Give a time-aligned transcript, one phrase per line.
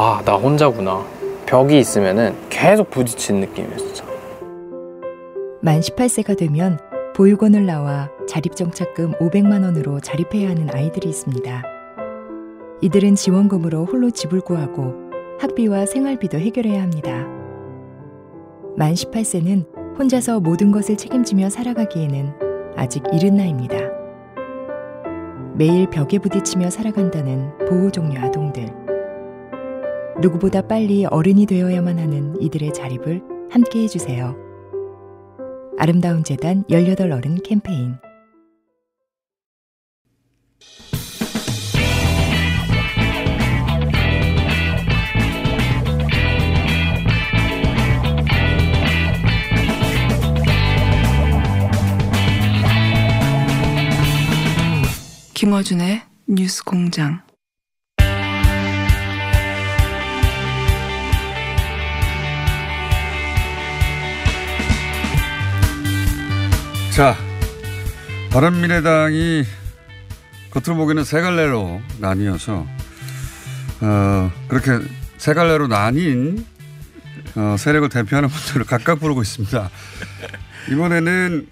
[0.00, 1.04] 아, 나 혼자구나.
[1.44, 4.04] 벽이 있으면은 계속 부딪히는 느낌이었어.
[5.60, 6.78] 만 18세가 되면
[7.16, 11.64] 보육원을 나와 자립정착금 500만 원으로 자립해야 하는 아이들이 있습니다.
[12.80, 14.94] 이들은 지원금으로 홀로 집을 구하고
[15.40, 17.26] 학비와 생활비도 해결해야 합니다.
[18.76, 22.34] 만 18세는 혼자서 모든 것을 책임지며 살아가기에는
[22.76, 23.76] 아직 이른 나이입니다.
[25.56, 28.87] 매일 벽에 부딪히며 살아간다는 보호종류 아동들.
[30.20, 34.36] 누구보다 빨리 어른이 되어야만 하는 이들의 자립을 함께 해주세요.
[35.78, 37.96] 아름다운 재단 18 어른 캠페인
[55.34, 57.27] 김어준의 뉴스 공장.
[66.98, 67.16] 자,
[68.32, 69.44] 바른미래당이
[70.50, 72.66] 겉으로 보기에는 세 갈래로 나뉘어서
[73.80, 74.84] 어, 그렇게
[75.16, 76.44] 세 갈래로 나뉜
[77.36, 79.70] 어, 세력을 대표하는 분들을 각각 부르고 있습니다.
[80.72, 81.46] 이번에는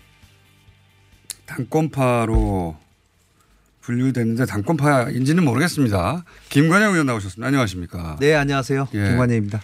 [1.44, 2.76] 당권파로
[3.82, 6.24] 분류됐는데 당권파인지는 모르겠습니다.
[6.48, 7.46] 김관영 의원 나오셨습니다.
[7.46, 8.16] 안녕하십니까?
[8.18, 8.88] 네, 안녕하세요.
[8.94, 9.10] 예.
[9.10, 9.62] 김관영입니다.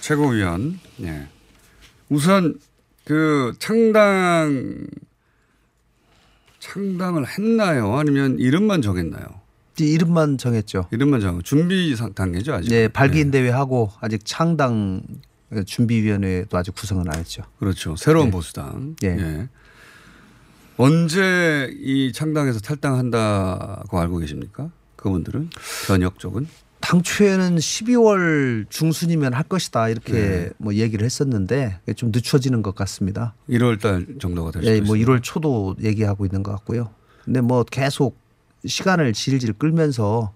[0.00, 0.78] 최고위원.
[1.04, 1.26] 예.
[2.10, 2.58] 우선
[3.06, 4.84] 그 창당
[6.72, 7.96] 창당을 했나요?
[7.96, 9.24] 아니면 이름만 정했나요?
[9.78, 10.88] 이름만 정했죠.
[10.90, 12.70] 이름만 정하고 준비 상- 단계죠 아직.
[12.70, 15.02] 네, 발기인 대회 하고 아직 창당
[15.64, 17.42] 준비위원회도 아직 구성은 안 했죠.
[17.58, 17.94] 그렇죠.
[17.96, 18.30] 새로운 네.
[18.32, 18.96] 보수당.
[19.04, 19.08] 예.
[19.08, 19.48] 예.
[20.78, 24.70] 언제 이 창당에서 탈당한다고 알고 계십니까?
[24.96, 25.50] 그분들은
[25.86, 26.46] 변혁 쪽은
[26.86, 30.50] 당초에는 12월 중순이면 할 것이다 이렇게 네.
[30.56, 33.34] 뭐 얘기를 했었는데 좀 늦춰지는 것 같습니다.
[33.50, 35.12] 1월 달 정도가 될 수도 예, 뭐 있습니다.
[35.12, 36.90] 1월 초도 얘기하고 있는 것 같고요.
[37.24, 38.16] 근데 뭐 계속
[38.64, 40.32] 시간을 질질 끌면서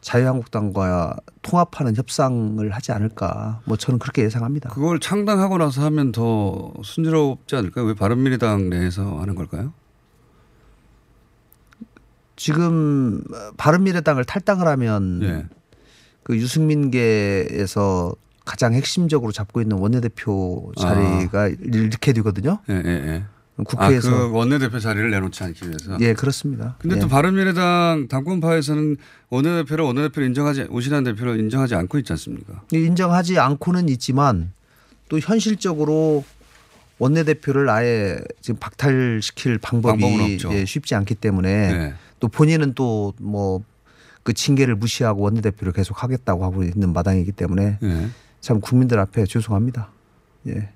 [0.00, 3.60] 자유한국당과 통합하는 협상을 하지 않을까.
[3.66, 4.70] 뭐 저는 그렇게 예상합니다.
[4.70, 7.84] 그걸 창당하고 나서 하면 더 순조롭지 않을까요?
[7.84, 9.74] 왜 바른미래당 내에서 하는 걸까요?
[12.36, 13.22] 지금
[13.58, 15.46] 바른미래당을 탈당을 하면 예.
[16.22, 22.58] 그 유승민계에서 가장 핵심적으로 잡고 있는 원내대표 자리가 이렇게 되거든요.
[22.68, 23.22] 예, 예, 예.
[23.64, 25.96] 국회에서 아, 그 원내대표 자리를 내놓지 않기 위해서.
[26.00, 26.76] 예 그렇습니다.
[26.78, 27.00] 근데 예.
[27.00, 28.96] 또 바른미래당 당권파에서는
[29.30, 32.62] 원내대표를 원내대표를 인정하지 오신환 대표를 인정하지 않고 있지 않습니까?
[32.72, 34.52] 인정하지 않고는 있지만
[35.08, 36.24] 또 현실적으로
[36.98, 40.38] 원내대표를 아예 지금 박탈시킬 방법이.
[40.50, 41.94] 예, 쉽지 않기 때문에 네.
[42.20, 43.62] 또 본인은 또 뭐
[44.22, 48.08] 그 징계를 무시하고 원내대표를 계속 하겠다고 하고 있는 마당이기 때문에 예.
[48.40, 49.88] 참 국민들 앞에 죄송합니다.
[50.48, 50.70] 예.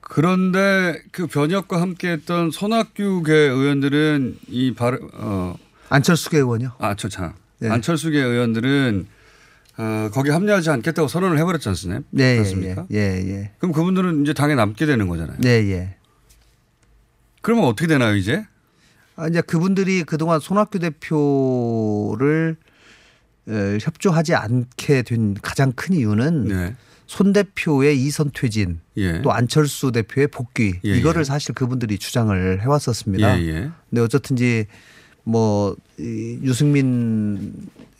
[0.00, 5.56] 그런데 그 변혁과 함께했던 손학규계 의원들은 이 바르 어
[5.88, 6.72] 안철수계 의원요.
[6.78, 7.68] 아 저참 네.
[7.70, 9.06] 안철수계 의원들은
[9.78, 12.02] 어 거기 합류하지 않겠다고 선언을 해버렸지 않습니까?
[12.10, 12.86] 네, 예, 그렇습니까?
[12.92, 15.36] 예, 예, 그럼 그분들은 이제 당에 남게 되는 거잖아요.
[15.38, 15.96] 네, 예.
[17.42, 18.44] 그러면 어떻게 되나요 이제?
[19.16, 22.69] 아, 이제 그분들이 그동안 손학규 대표를 에,
[23.80, 26.76] 협조하지 않게 된 가장 큰 이유는 네.
[27.06, 29.20] 손 대표의 이선 퇴진 예.
[29.22, 31.24] 또 안철수 대표의 복귀 예, 이거를 예.
[31.24, 33.40] 사실 그분들이 주장을 해왔었습니다.
[33.40, 33.70] 예, 예.
[33.88, 34.66] 근데 어쨌든지
[35.24, 37.52] 뭐 이, 유승민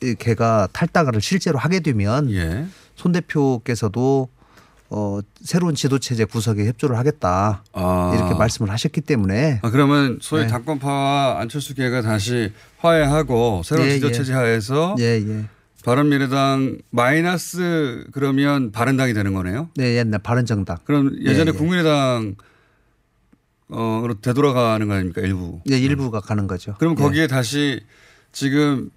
[0.03, 2.67] 이 걔가 탈당을 실제로 하게 되면 예.
[2.95, 4.29] 손 대표께서도
[4.91, 8.13] 어, 새로운 지도체제 구석에 협조를 하겠다 아.
[8.15, 10.49] 이렇게 말씀을 하셨기 때문에 아, 그러면 소위 네.
[10.49, 14.37] 당권파와 안철수 계가 다시 화해하고 새로운 예, 지도체제 예.
[14.37, 15.45] 하에서 예, 예.
[15.85, 19.71] 바른미래당 마이너스 그러면 바른당이 되는 거네요.
[19.77, 20.79] 네, 옛날 바른정당.
[20.85, 21.59] 그럼 예전에 예, 예.
[21.59, 22.35] 국민의당
[23.71, 25.61] 어로 되돌아가는 거 아닙니까 일부.
[25.65, 26.75] 네, 일부가 가는 거죠.
[26.79, 27.03] 그럼 예.
[27.03, 27.81] 거기에 다시
[28.33, 28.91] 지금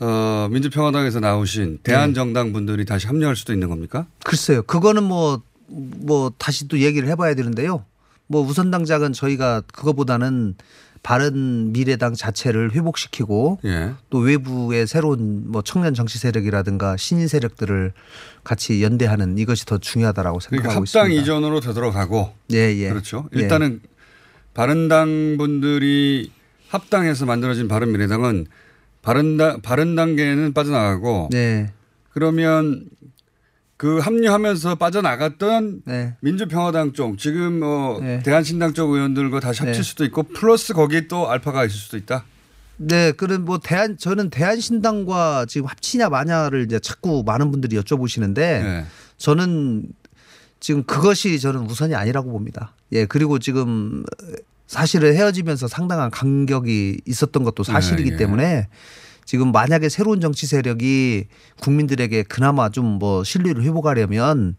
[0.00, 4.06] 어 민주평화당에서 나오신 대한정당 분들이 다시 합류할 수도 있는 겁니까?
[4.24, 4.62] 글쎄요.
[4.62, 7.84] 그거는 뭐, 뭐 다시 또 얘기를 해봐야 되는데요.
[8.26, 10.54] 뭐 우선 당장은 저희가 그거보다는
[11.02, 13.92] 바른 미래당 자체를 회복시키고 예.
[14.10, 17.92] 또 외부의 새로운 뭐 청년 정치 세력이라든가 신인 세력들을
[18.44, 21.22] 같이 연대하는 이것이 더 중요하다라고 그러니까 생각하고 합당 있습니다.
[21.22, 22.88] 이전으로 되돌아가고 예, 예.
[22.90, 23.28] 그렇죠.
[23.34, 23.40] 예.
[23.40, 23.80] 일단은
[24.54, 26.30] 바른당 분들이
[26.68, 28.46] 합당해서 만들어진 바른 미래당은
[29.02, 31.72] 바른당 바른당계는 빠져나가고 네.
[32.10, 32.84] 그러면
[33.76, 36.14] 그 합류하면서 빠져나갔던 네.
[36.20, 38.22] 민주평화당 쪽 지금 뭐 네.
[38.22, 39.82] 대한신당 쪽 의원들과 다시 합칠 네.
[39.82, 42.24] 수도 있고 플러스 거기에 또 알파가 있을 수도 있다.
[42.76, 48.84] 네, 그런 뭐 대한 저는 대한신당과 지금 합치냐 마냐를 이제 자꾸 많은 분들이 여쭤보시는데 네.
[49.16, 49.86] 저는
[50.60, 52.74] 지금 그것이 저는 우선이 아니라고 봅니다.
[52.92, 54.04] 예, 그리고 지금
[54.70, 58.16] 사실은 헤어지면서 상당한 간격이 있었던 것도 사실이기 예, 예.
[58.16, 58.68] 때문에
[59.24, 61.26] 지금 만약에 새로운 정치 세력이
[61.60, 64.54] 국민들에게 그나마 좀 뭐 신뢰를 회복하려면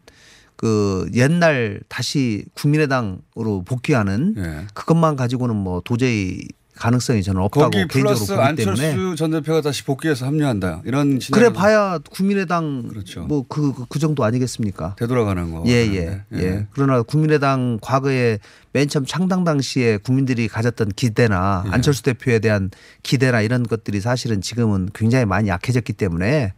[0.58, 4.68] 그 옛날 다시 국민의당으로 복귀하는 예.
[4.74, 6.42] 그것만 가지고는 뭐 도저히
[6.76, 10.82] 가능성이 저는 없다고 거기 개인적으로 플러스 보기 때문에 안철수 전 대표가 다시 복귀해서 합류한다.
[10.86, 13.24] 이런 그래 봐야 국민의당 그렇죠.
[13.24, 14.96] 뭐그그 정도 아니겠습니까?
[14.98, 15.64] 되돌아가는 거.
[15.68, 16.44] 예, 예, 같은데.
[16.44, 16.68] 예.
[16.72, 18.40] 그러나 국민의당 과거에
[18.74, 21.72] 맨 처음 창당 당시에 국민들이 가졌던 기대나 예.
[21.72, 22.72] 안철수 대표에 대한
[23.04, 26.54] 기대나 이런 것들이 사실은 지금은 굉장히 많이 약해졌기 때문에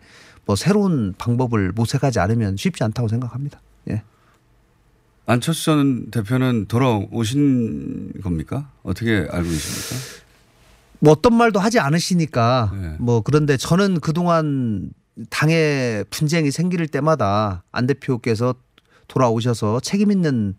[0.46, 3.60] 뭐 새로운 방법을 모색하지 않으면 쉽지 않다고 생각합니다.
[3.90, 4.04] 예.
[5.26, 8.70] 안철수 전 대표는 돌아오신 겁니까?
[8.84, 10.24] 어떻게 알고 계십니까?
[11.00, 12.96] 뭐 어떤 말도 하지 않으시니까 네.
[13.00, 14.90] 뭐 그런데 저는 그동안
[15.30, 18.56] 당의 분쟁이 생길 때마다 안 대표께서
[19.08, 20.56] 돌아오셔서 책임 있는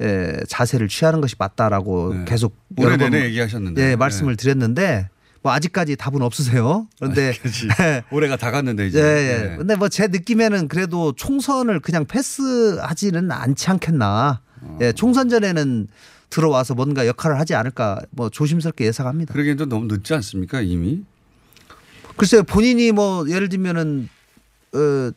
[0.00, 2.24] 에, 자세를 취하는 것이 맞다라고 네.
[2.26, 3.90] 계속 여러 번 내내 얘기하셨는데.
[3.90, 5.08] 예, 말씀을 드렸는데
[5.46, 6.88] 뭐 아직까지 답은 없으세요.
[6.98, 7.32] 그런데.
[7.80, 8.98] 예, 올해가 다 갔는데 이제.
[8.98, 9.52] 예, 예.
[9.52, 9.56] 예.
[9.56, 14.40] 근데 뭐 제 느낌에는 그래도 총선을 그냥 패스하지는 않지 않겠나.
[14.62, 14.78] 어.
[14.80, 15.86] 예, 총선 전에는
[16.30, 19.32] 들어와서 뭔가 역할을 하지 않을까 뭐 조심스럽게 예상합니다.
[19.32, 21.04] 그러기엔 또 너무 늦지 않습니까 이미?
[22.16, 24.08] 글쎄요 본인이 뭐 예를 들면은
[24.74, 25.12] 어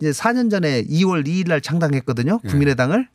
[0.00, 2.48] 이제 4년 전에 2월 2일 날 창당했거든요 예.
[2.48, 3.08] 국민의당을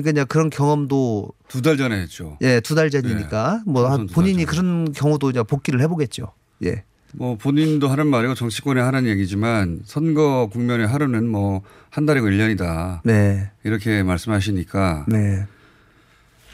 [0.00, 2.36] 그러니까 이제 그런 경험도 두 달 전에 했죠.
[2.42, 4.44] 예 두 달 전이니까 뭐한 두달 본인이.
[4.44, 6.32] 그런 경우도 이제 복귀를 해보겠죠
[6.62, 6.84] 예
[7.16, 13.02] 뭐 본인도 하는 말이고 정치권이 하는 얘기지만 선거 국면의 하루는 뭐 한 달이고 1년이다.
[13.04, 15.46] 네, 이렇게 말씀하시니까 네.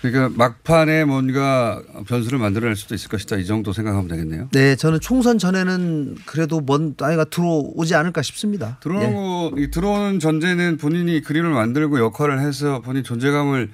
[0.02, 3.37] 그러니까 막판에 뭔가 변수를 만들어낼 수도 있을 것이다.
[3.37, 4.49] 이 정도 생각하면 되겠네요.
[4.52, 8.79] 네, 저는 총선 전에는 그래도 먼 나이가 들어오지 않을까 싶습니다.
[8.81, 9.70] 들어오는 예.
[9.70, 13.70] 들어오는 전제는 본인이 그림을 만들고 역할을 해서 본인 존재감을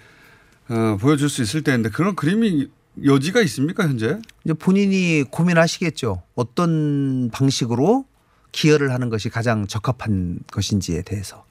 [0.68, 2.68] 어, 보여줄 수 있을 때인데 그런 그림이
[3.04, 4.18] 여지가 있습니까 현재?
[4.44, 6.22] 이제 본인이 고민하시겠죠.
[6.34, 8.04] 어떤 방식으로
[8.50, 11.44] 기여를 하는 것이 가장 적합한 것인지에 대해서.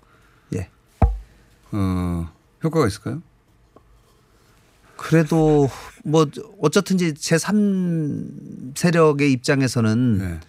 [0.54, 0.70] 예.
[1.72, 2.30] 어,
[2.64, 3.22] 효과가 있을까요?
[4.98, 5.70] 그래도
[6.04, 6.28] 뭐
[6.62, 10.40] 어쨌든지 제3 세력의 입장에서는 네.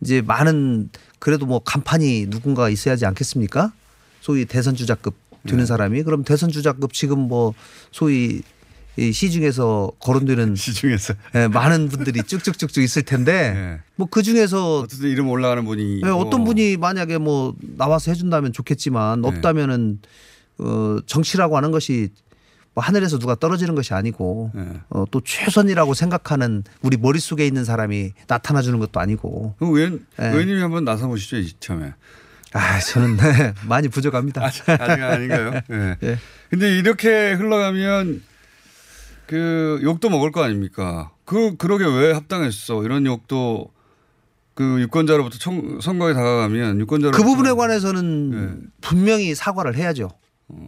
[0.00, 3.72] 이제 많은 그래도 뭐 간판이 누군가 있어야지 않겠습니까?
[4.20, 5.14] 소위 대선 주자급
[5.46, 5.66] 되는 네.
[5.66, 7.54] 사람이 그럼 대선 주자급 지금 뭐
[7.90, 8.42] 소위
[8.96, 13.80] 이 시중에서 거론되는 시중에서 예, 많은 분들이 쭉쭉쭉쭉 있을 텐데 네.
[13.96, 16.44] 뭐그 중에서 어쨌든 이름 올라가는 분이 예, 어떤.
[16.44, 19.28] 분이 만약에 뭐 나와서 해준다면 좋겠지만 네.
[19.28, 20.00] 없다면은
[20.58, 22.10] 어 정치라고 하는 것이
[22.78, 24.62] 뭐 하늘에서 누가 떨어지는 것이 아니고 네.
[24.90, 30.28] 어, 또 최선이라고 생각하는 우리 머릿속에 있는 사람이 나타나 주는 것도 아니고 그럼 의원, 네.
[30.28, 31.92] 의원님이 한번 나서 보시죠 이참에.
[32.52, 34.44] 아 저는 네, 많이 부족합니다.
[34.44, 35.54] 아직, 아직 아닌가요?
[35.72, 35.96] 예.
[36.04, 36.18] 예.
[36.50, 38.22] 근데 이렇게 흘러가면
[39.26, 41.10] 그 욕도 먹을 거 아닙니까?
[41.24, 42.84] 그 그러게 왜 합당했어?
[42.84, 43.72] 이런 욕도
[44.54, 48.66] 그 유권자로부터 청, 선거에 다가가면 유권자로 그 부분에 관해서는 네.
[48.80, 50.10] 분명히 사과를 해야죠.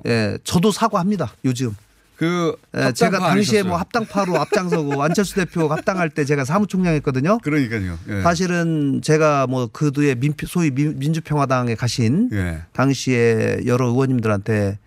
[0.06, 1.34] 예, 저도 사과합니다.
[1.44, 1.76] 요즘.
[2.20, 3.62] 그 예, 제가 당시에?
[3.62, 7.38] 뭐 합당파로 앞장서고 안철수 대표 합당할 때 제가 사무총장했거든요.
[7.38, 7.98] 그러니까요.
[8.10, 8.20] 예.
[8.20, 12.58] 사실은 제가 뭐 그 뒤에 민피, 소위 민- 민주평화당에 가신 예.
[12.74, 14.78] 당시에 여러 의원님들한테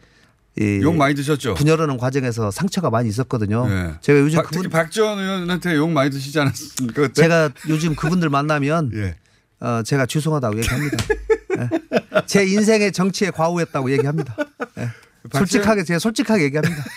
[0.60, 1.55] 이욕 많이 드셨죠?
[1.55, 3.65] 분열하는 과정에서 상처가 많이 있었거든요.
[3.67, 3.93] 예.
[4.01, 7.01] 제가 요즘 박- 그분 특히 박지원 의원한테 욕 많이 드시지 않았습니까?
[7.01, 7.13] 그때?
[7.24, 9.15] 제가 요즘 그분들 만나면 예.
[9.60, 10.98] 어, 제가 죄송하다고 얘기합니다.
[11.57, 12.22] 예.
[12.27, 14.36] 제 인생의 정치에 과오했다고 얘기합니다.
[14.77, 14.89] 예.
[15.31, 16.75] 솔직하게 제가 솔직하게 얘기합니다.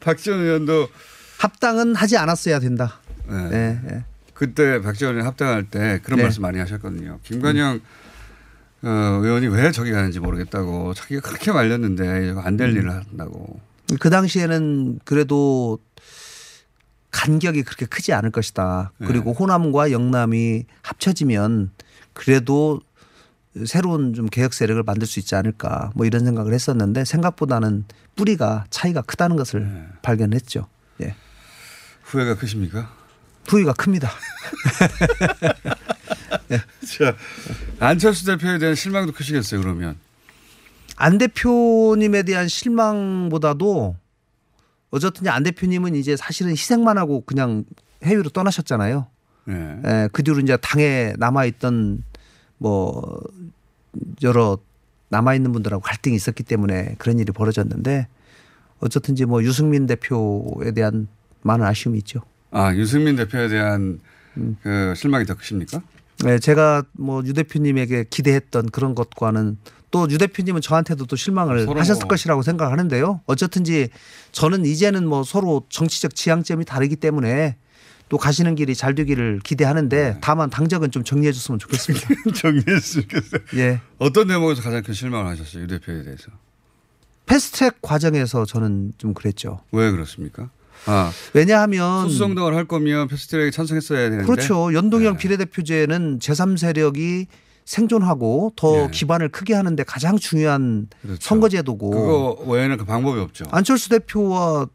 [0.00, 0.88] 박지원 의원도
[1.38, 3.00] 합당은 하지 않았어야 된다.
[3.30, 3.34] 예.
[3.52, 4.04] 예, 예.
[4.34, 6.24] 그때 박지원 의원 합당할 때 그런 네.
[6.24, 7.18] 말씀 많이 하셨거든요.
[7.22, 7.80] 김관영
[8.82, 8.88] 어,
[9.22, 12.76] 의원이 왜 저기 가는지 모르겠다고 자기가 그렇게 말렸는데 이거 안될 음.
[12.76, 13.60] 일을 한다고.
[14.00, 15.78] 그 당시에는 그래도
[17.10, 18.92] 간격이 그렇게 크지 않을 것이다.
[18.98, 19.06] 네.
[19.06, 21.70] 그리고 호남과 영남이 합쳐지면
[22.12, 22.80] 그래도
[23.64, 27.84] 새로운 좀 개혁 세력을 만들 수 있지 않을까 뭐 이런 생각을 했었는데 생각보다는
[28.16, 29.86] 뿌리가 차이가 크다는 것을 네.
[30.02, 30.66] 발견했죠.
[31.02, 31.14] 예.
[32.02, 32.90] 후회가 크십니까?
[33.46, 34.10] 부위가 큽니다.
[36.48, 37.16] 자,
[37.78, 39.96] 안철수 대표에 대한 실망도 크시겠어요, 그러면.
[40.96, 43.96] 안 대표님에 대한 실망보다도
[44.90, 47.64] 어쨌든 안 대표님은 이제 사실은 희생만 하고 그냥
[48.02, 49.06] 해외로 떠나셨잖아요.
[49.44, 49.80] 네.
[49.84, 52.02] 예, 그 뒤로 이제 당에 남아 있던
[52.58, 53.20] 뭐
[54.22, 54.58] 여러
[55.08, 58.08] 남아 있는 분들하고 갈등이 있었기 때문에 그런 일이 벌어졌는데
[58.80, 61.08] 어쨌든지 뭐 유승민 대표에 대한
[61.42, 62.20] 많은 아쉬움이 있죠.
[62.50, 64.00] 아, 유승민 대표에 대한
[64.62, 65.80] 그 실망이 더 크십니까?
[66.24, 69.58] 네, 제가 뭐 유 대표님에게 기대했던 그런 것과는
[69.90, 73.20] 또 유 대표님은 저한테도 또 실망을 하셨을 뭐- 것이라고 생각하는데요.
[73.26, 73.88] 어쨌든지
[74.32, 77.56] 저는 이제는 뭐 서로 정치적 지향점이 다르기 때문에
[78.08, 80.18] 또 가시는 길이 잘 되기를 기대하는데 네.
[80.20, 82.08] 다만 당적은 좀 정리해 줬으면 좋겠습니다.
[82.34, 83.40] 정리했으면 좋겠어요.
[83.56, 83.80] 예.
[83.98, 85.64] 어떤 대목에서 가장 큰 실망을 하셨어요?
[85.64, 86.30] 유 대표에 대해서.
[87.26, 89.60] 패스트트랙 과정에서 저는 좀 그랬죠.
[89.72, 90.50] 왜 그렇습니까?
[90.86, 94.24] 아, 왜냐하면 소수정당을 할 거면 패스트트랙에 찬성했어야 되는데.
[94.24, 94.72] 그렇죠.
[94.72, 95.18] 연동형 네.
[95.18, 97.26] 비례대표제는 제3세력이
[97.64, 98.90] 생존하고 더 네.
[98.92, 101.18] 기반을 크게 하는데 가장 중요한 그렇죠.
[101.20, 103.46] 선거제도고 그거 외에는 그 방법이 없죠.
[103.50, 104.68] 안철수 대표와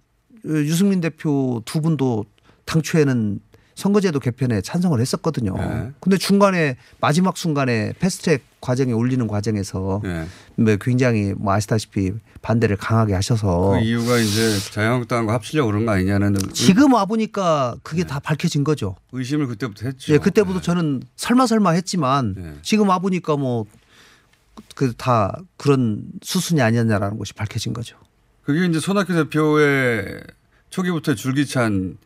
[0.44, 2.26] 유승민 대표 두 분도
[2.66, 3.40] 당초에는
[3.74, 5.56] 선거제도 개편에 찬성을 했었거든요.
[5.58, 5.92] 네.
[6.00, 10.26] 근데 중간에 마지막 순간에 패스트트랙 과정에 올리는 과정에서 예.
[10.56, 16.36] 뭐 굉장히 뭐 아시다시피 반대를 강하게 하셔서 그 이유가 이제 자유한국당과 합치려고 그런 거 아니냐는
[16.54, 18.98] 지금 와 보니까 그게 다 밝혀진 거죠.
[19.14, 20.14] 의심을 그때부터 했죠.
[20.14, 22.54] 예, 그때부터 저는 설마 설마 했지만 네.
[22.62, 23.66] 지금 와 보니까 뭐
[24.76, 27.98] 그 다 그런 수순이 아니었냐라는 것이 밝혀진 거죠.
[28.44, 30.22] 그게 이제 손학규 대표의
[30.70, 31.98] 초기부터 줄기찬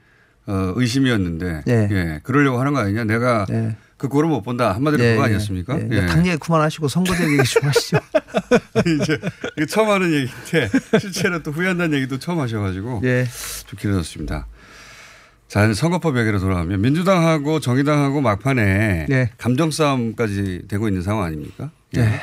[0.47, 1.87] 어, 의심이었는데 네.
[1.91, 3.03] 예, 그러려고 하는 거 아니냐.
[3.05, 3.75] 내가 예.
[3.97, 4.73] 그 꼴을 못 본다.
[4.73, 5.25] 한마디로 예, 그거 예.
[5.25, 5.79] 아니었습니까?
[5.79, 5.87] 예.
[5.91, 6.05] 예.
[6.05, 7.97] 당 얘기 그만하시고 선거제 얘기 좀 하시죠.
[9.01, 9.19] 이제
[9.57, 13.25] 이게 처음 하는 얘기인데 실제로 또 후회한다는 얘기도 처음 하셔가지고 예.
[13.65, 14.47] 좀 길어졌습니다.
[15.47, 19.31] 자, 선거법 얘기로 돌아가면 민주당하고 정의당하고 막판에 네.
[19.37, 21.71] 감정 싸움까지 되고 있는 상황 아닙니까?
[21.95, 22.01] 예.
[22.01, 22.21] 네.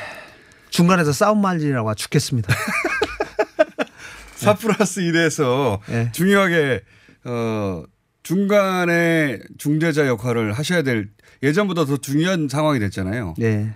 [0.69, 2.53] 중간에서 싸움 말리라고 죽겠습니다.
[4.35, 6.11] 4 플러스 1에서 예.
[6.11, 6.81] 중요하게
[7.25, 7.83] 어
[8.23, 11.09] 중간에 중재자 역할을 하셔야 될
[11.43, 13.35] 예전보다 더 중요한 상황이 됐잖아요.
[13.37, 13.73] 네.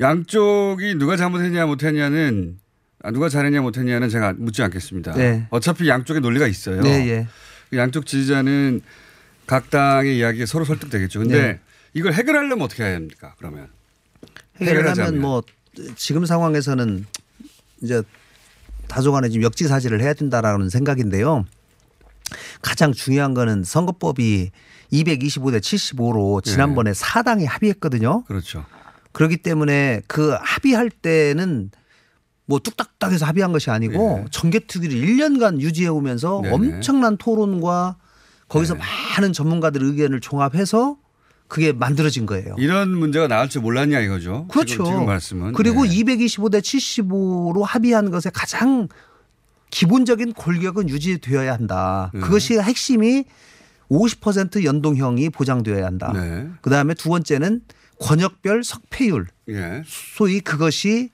[0.00, 2.58] 양쪽이 누가 잘못했냐 못했냐는
[3.02, 5.12] 아, 누가 잘했냐 못했냐는 제가 묻지 않겠습니다.
[5.12, 5.46] 네.
[5.50, 6.80] 어차피 양쪽의 논리가 있어요.
[6.82, 7.26] 네, 예.
[7.70, 8.80] 그 양쪽 지지자는
[9.46, 11.20] 각 당의 이야기에 서로 설득되겠죠.
[11.20, 11.60] 근데 네.
[11.92, 13.34] 이걸 해결하려면 어떻게 해야 합니까?
[13.38, 13.68] 그러면
[14.56, 15.08] 해결을 해결하자면.
[15.08, 15.42] 하면 뭐
[15.96, 17.06] 지금 상황에서는
[17.82, 18.02] 이제
[18.88, 21.44] 다소간에 지금 역지사지를 해야 된다라는 생각인데요.
[22.64, 24.50] 가장 중요한 거는 선거법이
[24.90, 28.24] 225대 75로 지난번에 사당이 합의했거든요.
[28.24, 28.64] 그렇죠.
[29.12, 31.70] 그렇기 때문에 그 합의할 때는
[32.46, 34.24] 뭐 뚝딱딱 해서 합의한 것이 아니고 네.
[34.30, 36.54] 정개특위를 1년간 유지해 오면서 네네.
[36.54, 37.96] 엄청난 토론과
[38.48, 38.80] 거기서 네.
[38.80, 40.96] 많은 전문가들 의견을 종합해서
[41.48, 42.56] 그게 만들어진 거예요.
[42.58, 44.46] 이런 문제가 나올 줄 몰랐냐 이거죠.
[44.48, 44.68] 그렇죠.
[44.68, 45.52] 지금, 지금 말씀은.
[45.52, 45.90] 그리고 네.
[45.90, 48.88] 225대 75로 합의한 것에 가장
[49.70, 52.10] 기본적인 골격은 유지되어야 한다.
[52.14, 52.20] 네.
[52.20, 53.24] 그것이 핵심이
[53.90, 56.12] 50% 연동형이 보장되어야 한다.
[56.14, 56.48] 네.
[56.62, 57.60] 그다음에 두 번째는
[58.00, 59.82] 권역별 석패율 예.
[59.86, 61.10] 소위 그것이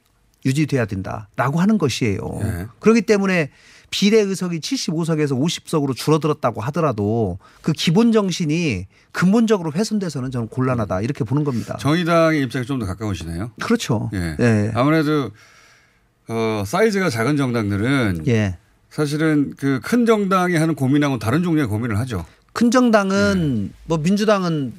[0.46, 2.20] 유지돼야 된다라고 하는 것이에요.
[2.42, 2.66] 네.
[2.78, 3.50] 그렇기 때문에
[3.90, 11.42] 비례 의석이 75석에서 50석으로 줄어들었다고 하더라도 그 기본 정신이 근본적으로 훼손돼서는 저는 곤란하다 이렇게 보는
[11.44, 11.76] 겁니다.
[11.78, 13.50] 정의당의 입장이 좀 더 가까우시네요.
[13.60, 14.08] 그렇죠.
[14.14, 14.36] 예.
[14.38, 14.70] 예.
[14.74, 15.30] 아무래도
[16.32, 18.56] 어, 사이즈가 작은 정당들은 예.
[18.88, 22.24] 사실은 그 큰 정당이 하는 고민하고 다른 종류의 고민을 하죠.
[22.52, 23.70] 큰 정당은 네.
[23.84, 24.72] 뭐 민주당은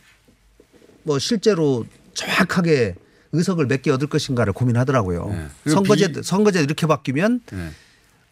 [1.03, 2.95] 뭐 실제로 정확하게
[3.33, 5.25] 의석을 몇 개 얻을 것인가를 고민하더라고요.
[5.29, 5.47] 네.
[5.63, 7.57] 그리고 선거제 비- 선거제 이렇게 바뀌면 예.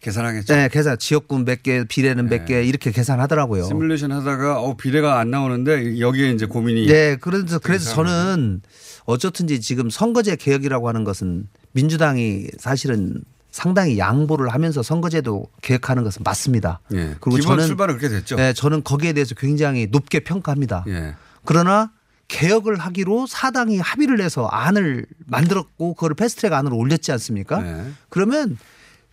[0.00, 0.54] 계산하겠죠.
[0.54, 2.44] 네, 계산 지역군 몇 개, 비례는 몇 네.
[2.46, 3.64] 개 이렇게 계산하더라고요.
[3.64, 8.62] 시뮬레이션 하다가 어, 비례가 안 나오는데 여기에 이제 고민이 네, 그래서 그래서 저는
[9.04, 16.80] 어쨌든지 지금 선거제 개혁이라고 하는 것은 민주당이 사실은 상당히 양보를 하면서 선거제도 개혁하는 것은 맞습니다.
[16.92, 17.16] 예.
[17.20, 18.36] 그리고 저는- 출발은 그렇게 됐죠.
[18.36, 20.84] 네, 저는 거기에 대해서 굉장히 높게 평가합니다.
[20.88, 21.14] 예.
[21.44, 21.90] 그러나
[22.28, 27.60] 개혁을 하기로 사당이 합의를 해서 안을 만들었고 그거를 패스트트랙 안으로 올렸지 않습니까?
[27.60, 27.84] 네.
[28.08, 28.56] 그러면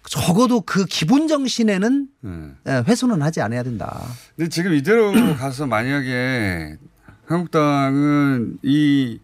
[0.07, 2.29] 적어도 그 기본 정신에는 예.
[2.67, 4.03] 예, 훼손은 하지 않아야 된다.
[4.35, 6.77] 근데 지금 이대로 가서 만약에
[7.25, 9.19] 한국당은 이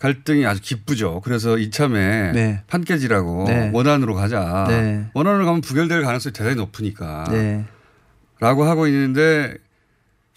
[0.00, 1.20] 갈등이 아주 기쁘죠.
[1.22, 2.62] 그래서 이참에 네.
[2.66, 3.70] 판 깨지라고 네.
[3.72, 4.64] 원안으로 가자.
[4.68, 5.06] 네.
[5.12, 7.24] 원안으로 가면 부결될 가능성이 대단히 높으니까.
[7.30, 7.64] 네.
[8.40, 9.54] 라고 하고 있는데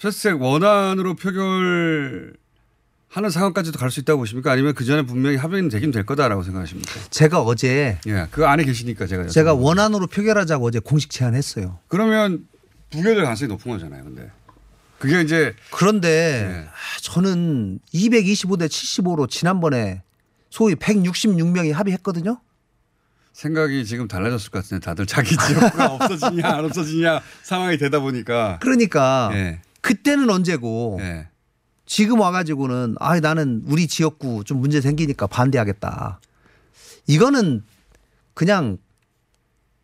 [0.01, 2.33] 패스트트랙 원안으로 표결
[3.07, 4.51] 하는 상황까지도 갈 수 있다고 보십니까?
[4.51, 6.91] 아니면 그 전에 분명히 합의는 되긴 될 거다라고 생각하십니까?
[7.09, 11.79] 제가 어제 예, 그 안에 계시니까 제가 제가 원안으로 표결하자고 어제 공식 제안했어요.
[11.87, 12.45] 그러면
[12.89, 14.03] 부결될 가능성이 높은 거잖아요.
[14.03, 14.29] 근데
[15.03, 16.65] 그게 이제 그런데 네.
[16.65, 20.01] 아, 저는 225대 75로 지난번에
[20.49, 22.39] 소위 166명이 합의했거든요.
[23.33, 29.29] 생각이 지금 달라졌을 것 같은데 다들 자기 지역구가 없어지냐 안 없어지냐 상황이 되다 보니까 그러니까
[29.33, 31.27] 예, 그때는 언제고 예.
[31.85, 36.21] 지금 와가지고는 아 나는 우리 지역구 좀 문제 생기니까 반대하겠다.
[37.07, 37.61] 이거는
[38.33, 38.77] 그냥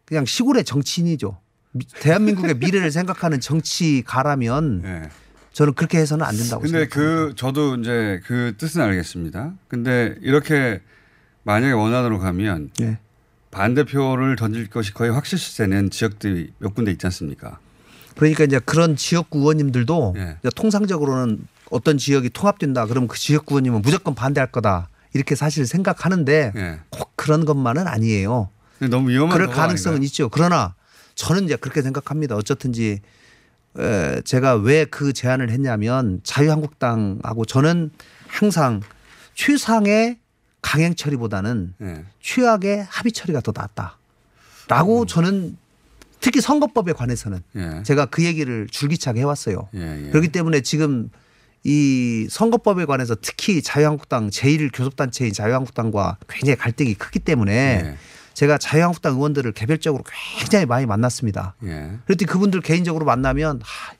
[0.05, 1.41] 그냥 시골의 정치인이죠.
[1.71, 5.09] 미- 대한민국의 미래를 생각하는 정치가라면 예.
[5.53, 6.95] 저는 그렇게 해서는 안 된다고 근데 생각합니다.
[7.29, 9.53] 그 저도 이제 그 뜻은 알겠습니다.
[9.67, 10.81] 근데 이렇게
[11.43, 12.97] 만약에 원안으로 가면 예.
[13.51, 17.57] 반대표를 던질 것이 거의 확실시되는 지역들이 몇 군데 있지 않습니까?
[18.15, 20.37] 그러니까 이제 그런 지역구 의원님들도 예.
[20.39, 26.51] 이제 통상적으로는 어떤 지역이 통합된다 그러면 그 지역구 의원님은 무조건 반대할 거다 이렇게 사실 생각하는데
[26.55, 26.79] 예.
[26.89, 28.49] 꼭 그런 것만은 아니에요.
[28.77, 30.05] 근데 너무 위험한 그럴 가능성은 아닌가요?
[30.05, 30.29] 있죠.
[30.29, 30.75] 그러나
[31.19, 32.35] 저는 이제 그렇게 생각합니다.
[32.35, 33.01] 어쨌든지
[33.77, 37.91] 에, 제가 왜 그 제안을 했냐면 자유한국당하고 저는
[38.27, 38.81] 항상
[39.35, 40.17] 최상의
[40.61, 42.05] 강행 처리보다는 예.
[42.21, 45.57] 최악의 합의 처리가 더 낫다라고 저는
[46.21, 47.83] 특히 선거법에 관해서는 예.
[47.83, 49.67] 제가 그 얘기를 줄기차게 해왔어요.
[49.75, 50.05] 예.
[50.07, 50.09] 예.
[50.11, 51.09] 그렇기 때문에 지금
[51.65, 57.97] 이 선거법에 관해서 특히 자유한국당 제1교섭단체인 자유한국당과 굉장히 갈등이 크기 때문에 예.
[58.39, 60.01] 제가 자유한국당 의원들을 개별적으로
[60.39, 61.55] 굉장히 많이 만났습니다.
[61.65, 61.91] 예.
[62.05, 63.93] 그랬더니 그분들 개인적으로 만나면 하,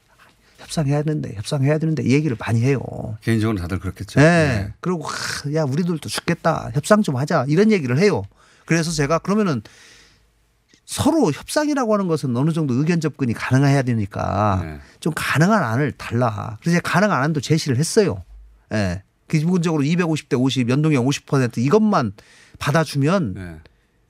[0.59, 2.79] 협상해야 되는데 협상해야 되는데 이 얘기를 많이 해요.
[3.19, 4.17] 개인적으로 다들 그렇겠죠.
[4.17, 4.25] 네.
[4.25, 4.73] 예.
[4.79, 8.23] 그리고 하, 야 우리들도 죽겠다 협상 좀 하자 이런 얘기를 해요.
[8.63, 9.61] 그래서 제가 그러면은
[10.85, 14.79] 서로 협상이라고 하는 것은 어느 정도 의견 접근이 가능해야 되니까 네.
[15.01, 16.57] 좀 가능한 안을 달라.
[16.61, 18.23] 그래서 가능한 안도 제시를 했어요.
[18.71, 19.03] 예.
[19.27, 22.13] 기본적으로 250대 50, 연동형 50% 이것만
[22.57, 23.59] 받아주면 네.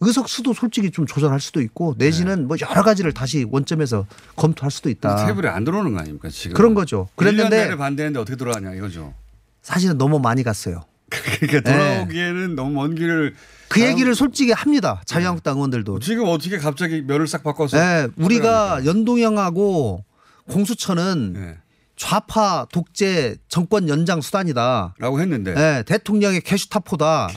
[0.01, 4.89] 의석 수도 솔직히 좀 조절할 수도 있고 내지는 뭐 여러 가지를 다시 원점에서 검토할 수도
[4.89, 5.25] 있다.
[5.25, 6.56] 테이블에 안 들어오는 거 아닙니까 지금?
[6.56, 7.10] 그런 거죠.
[7.15, 9.13] 그랬는데 반대했는데 어떻게 들어가냐 이거죠.
[9.62, 10.84] 사실은 너무 많이 갔어요.
[11.10, 13.36] 그러니까 돌아오기에는 너무 먼 길을
[13.68, 15.01] 그 얘기를 솔직히 합니다.
[15.06, 16.00] 자유한국당 의원들도.
[16.00, 18.86] 지금 어떻게 갑자기 면을 싹 바꿔서 예, 우리가?
[18.86, 20.03] 연동형하고
[20.50, 21.58] 공수처는 예.
[21.96, 24.96] 좌파 독재 정권 연장 수단이다.
[24.98, 27.29] 라고 했는데 예, 대통령의 캐슈타포다.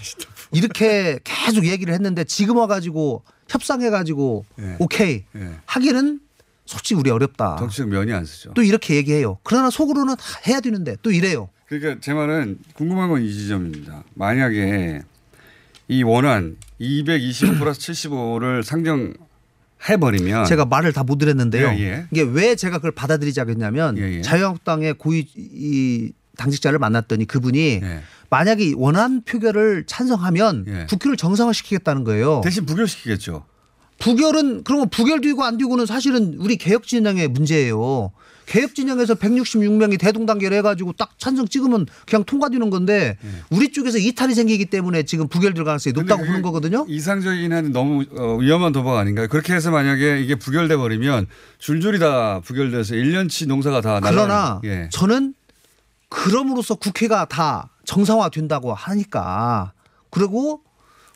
[0.52, 4.76] 이렇게 계속 얘기를 했는데 지금 와가지고 협상해가지고 예.
[4.78, 5.50] 오케이 예.
[5.66, 6.20] 하기는
[6.66, 7.56] 솔직히 우리 어렵다.
[7.58, 8.52] 정치적 면이 안 쓰죠.
[8.54, 9.38] 또 이렇게 얘기해요.
[9.42, 11.48] 그러나 속으로는 다 해야 되는데 또 이래요.
[11.68, 14.04] 그러니까 제 말은 궁금한 건 이 지점입니다.
[14.14, 15.02] 만약에
[15.88, 19.14] 이 원안 225 플러스 75를 상정
[19.88, 21.68] 해 버리면 제가 말을 다 못 드렸는데요.
[21.70, 21.76] 아.
[21.76, 22.06] 예, 예.
[22.12, 24.22] 이게 왜 제가 그걸 받아들이자겠냐면 예, 예.
[24.22, 28.02] 자유한국당의 고위 이 당직자를 만났더니 그분이 예.
[28.32, 30.86] 만약에 원안 표결을 찬성하면 예.
[30.88, 32.40] 국회를 정상화시키겠다는 거예요.
[32.42, 33.44] 대신 부결시키겠죠.
[33.98, 38.10] 부결은 그러면 부결 되고 안 되고는 사실은 우리 개혁 진영의 문제예요.
[38.46, 43.18] 개혁 진영에서 166명이 대동 단결 해가지고 딱 찬성 찍으면 그냥 통과되는 건데
[43.50, 46.86] 우리 쪽에서 이탈이 생기기 때문에 지금 부결될 가능성이 높다고 근데 보는 거거든요.
[46.88, 49.28] 이상적이긴 한데 너무 어, 위험한 도박 아닌가요?
[49.28, 51.26] 그렇게 해서 만약에 이게 부결돼 버리면
[51.58, 54.88] 줄줄이 다 부결돼서 1년치 농사가 다 그러나 예.
[54.90, 55.34] 저는
[56.12, 59.72] 그럼으로써 국회가 다 정상화 된다고 하니까
[60.10, 60.62] 그리고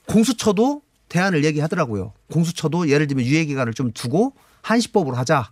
[0.06, 2.12] 공수처도 대안을 얘기하더라고요.
[2.32, 4.32] 공수처도 예를 들면 유예 기간을 좀 두고
[4.62, 5.50] 한시법으로 하자.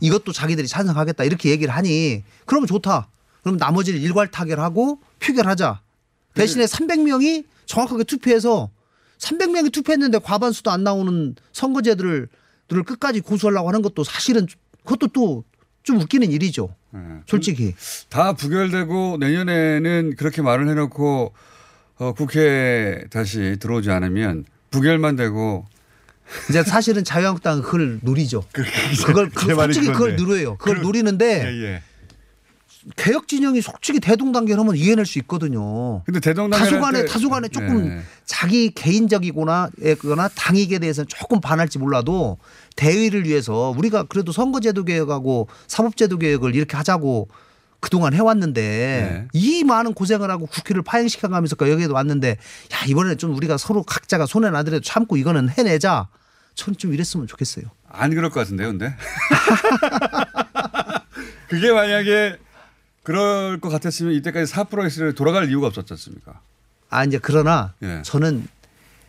[0.00, 3.08] 이것도 자기들이 찬성하겠다 이렇게 얘기를 하니 그러면 좋다.
[3.42, 5.80] 그럼 나머지를 일괄 타결하고 표결하자.
[6.34, 8.70] 대신에 300명이 정확하게 투표해서
[9.18, 12.28] 300명이 투표했는데 과반수도 안 나오는 선거제들을
[12.68, 14.46] 들을 끝까지 고수하려고 하는 것도 사실은
[14.84, 15.44] 그것도 또
[15.88, 16.68] 좀 웃기는 일이죠.
[16.94, 16.98] 예.
[17.26, 17.74] 솔직히.
[18.10, 21.32] 다 부결되고 내년에는 그렇게 말을 해놓고
[21.96, 25.64] 어, 국회에 다시 들어오지 않으면 부결만 되고
[26.50, 28.44] 이제 사실은 자유한국당은 그걸 노리죠.
[29.06, 30.16] 그걸 그제 말이 솔직히 그걸.
[30.16, 30.58] 누려요.
[30.58, 31.82] 그걸 그- 노리는데 예, 예.
[32.96, 36.02] 개혁 진영이 솔직히 대동단결하면 이해낼 수 있거든요.
[36.04, 38.00] 근데 대동당 다수간에 다수간에 조금 예.
[38.24, 39.70] 자기 개인적이거나
[40.00, 42.38] 거나 당익에 대해서는 조금 반할지 몰라도
[42.76, 47.28] 대의를 위해서 우리가 그래도 선거제도 개혁하고 사법제도 개혁을 이렇게 하자고
[47.80, 49.28] 그동안 해왔는데 네.
[49.32, 54.50] 이 많은 고생을 하고 국회를 파행시켜가면서 여기에도 왔는데 야 이번에는 좀 우리가 서로 각자가 손에
[54.50, 56.08] 나더라도 참고 이거는 해내자.
[56.54, 57.66] 저는 좀 이랬으면 좋겠어요.
[57.88, 58.96] 안 그럴 것 같은데요, 근데.
[61.48, 62.36] 그게 만약에
[63.08, 66.42] 그럴 것 같았으면 이때까지 4%를 돌아갈 이유가 없었지 않습니까?
[66.90, 68.02] 아 이제 그러나 예.
[68.04, 68.46] 저는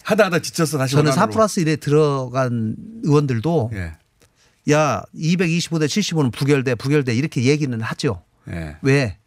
[0.04, 1.34] 하다 하다 지쳐서 다시 저는 4 원안으로.
[1.36, 3.98] 플러스 1에 들어간 의원들도 예.
[4.72, 8.24] 야 225대 75는 부결돼 부결돼 이렇게 얘기는 하죠.
[8.50, 8.78] 예.
[8.84, 9.18] 왜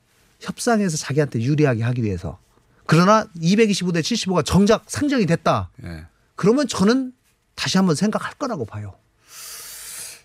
[0.40, 2.38] 협상에서 자기한테 유리하게 하기 위해서.
[2.86, 5.68] 그러나 225대 75가 정작 상정이 됐다.
[5.84, 6.06] 예.
[6.34, 7.12] 그러면 저는
[7.56, 8.94] 다시 한번 생각할 거라고 봐요.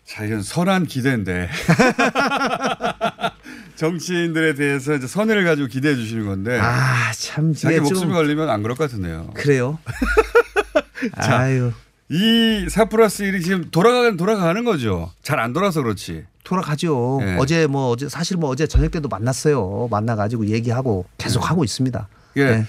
[0.06, 1.50] 자, 이건 선한 기대인데.
[3.78, 6.60] 정치인들에 대해서 이제 선의를 가지고 기대해 주시는 건데.
[6.60, 9.30] 아, 참 자기 목숨이 좀 걸리면 안 그럴 것 같은데요.
[9.36, 9.78] 그래요.
[11.14, 11.72] 아유,
[12.12, 15.12] 이4 플러스 1이 지금 돌아가는, 돌아가는 거죠.
[15.22, 16.26] 잘 안 돌아서 그렇지.
[16.44, 17.20] 돌아가죠.
[17.22, 17.36] 예.
[17.40, 19.90] 어제 뭐 어제 사실 뭐 어제 저녁 때도 만났어요.
[19.92, 22.08] 만나 가지고 얘기하고 계속 하고 있습니다.
[22.38, 22.44] 예.
[22.46, 22.66] 네.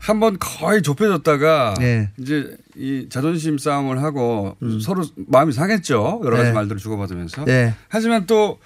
[0.00, 2.10] 한번 거의 좁혀졌다가 네.
[2.18, 6.22] 이제 이 자존심 싸움을 하고 서로 마음이 상했죠.
[6.24, 6.52] 여러 가지 네.
[6.54, 7.44] 말들을 주고받으면서.
[7.44, 7.74] 네.
[7.88, 8.58] 하지만 또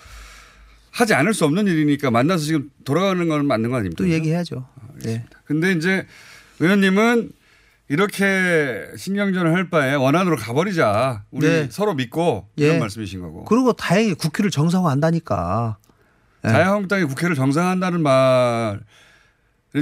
[0.95, 4.03] 하지 않을 수 없는 일이니까 만나서 지금 돌아가는 건 맞는 거 아닙니까?
[4.03, 4.65] 또 얘기해야죠.
[5.03, 5.25] 네.
[5.45, 6.07] 근데 이제
[6.61, 7.33] 의원님은
[7.89, 11.25] 이렇게 신경전을 할 바에 원안으로 가버리자.
[11.33, 11.69] 우리 네.
[11.71, 12.67] 서로 믿고 예.
[12.67, 13.45] 이런 말씀이신 거고.
[13.45, 15.79] 그리고 다행히 국회를 정상화한다니까.
[16.45, 16.51] 네.
[16.51, 18.81] 자유한국당이 국회를 정상화한다는 말은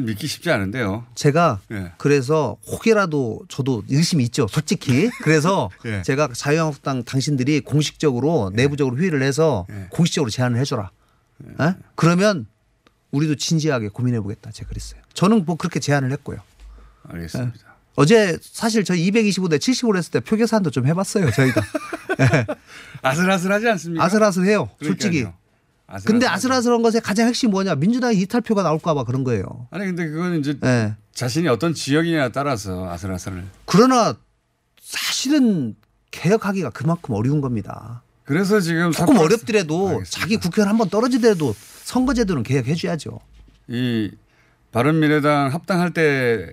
[0.04, 1.04] 믿기 쉽지 않은데요.
[1.14, 1.92] 제가 예.
[1.98, 4.48] 그래서 혹이라도 저도 의심이 있죠.
[4.48, 5.10] 솔직히.
[5.22, 6.00] 그래서 예.
[6.00, 9.88] 제가 자유한국당 당신들이 공식적으로 내부적으로 회의를 해서 예.
[9.90, 10.90] 공식적으로 제안을 해줘라.
[11.60, 11.74] 에?
[11.94, 12.46] 그러면
[13.10, 14.50] 우리도 진지하게 고민해 보겠다.
[14.50, 15.00] 제가 그랬어요.
[15.14, 16.38] 저는 뭐 그렇게 제안을 했고요.
[17.04, 17.58] 알겠습니다.
[17.94, 21.30] 어제 사실 저희 225대 75를 했을 때 표계산도 좀 해봤어요.
[21.30, 21.60] 저희가.
[23.02, 24.04] 아슬아슬하지 않습니까?
[24.04, 24.70] 아슬아슬해요.
[24.82, 25.26] 솔직히.
[25.86, 26.04] 아슬아슬하죠.
[26.06, 27.74] 근데 아슬아슬한 것의 가장 핵심이 뭐냐.
[27.74, 29.68] 민주당의 이탈표가 나올까봐 그런 거예요.
[29.70, 30.94] 아니 근데 그건 이제 예.
[31.12, 33.44] 자신이 어떤 지역이냐에 따라서 아슬아슬을.
[33.66, 34.16] 그러나
[34.80, 35.76] 사실은
[36.12, 38.01] 개혁하기가 그만큼 어려운 겁니다.
[38.24, 40.10] 그래서 지금 조금 어렵더라도 알겠습니다.
[40.10, 41.54] 자기 국회의원 한 번 떨어지더라도
[41.84, 43.20] 선거제도는 개혁해 줘야죠.
[43.68, 44.10] 이
[44.72, 46.52] 바른미래당 합당할 때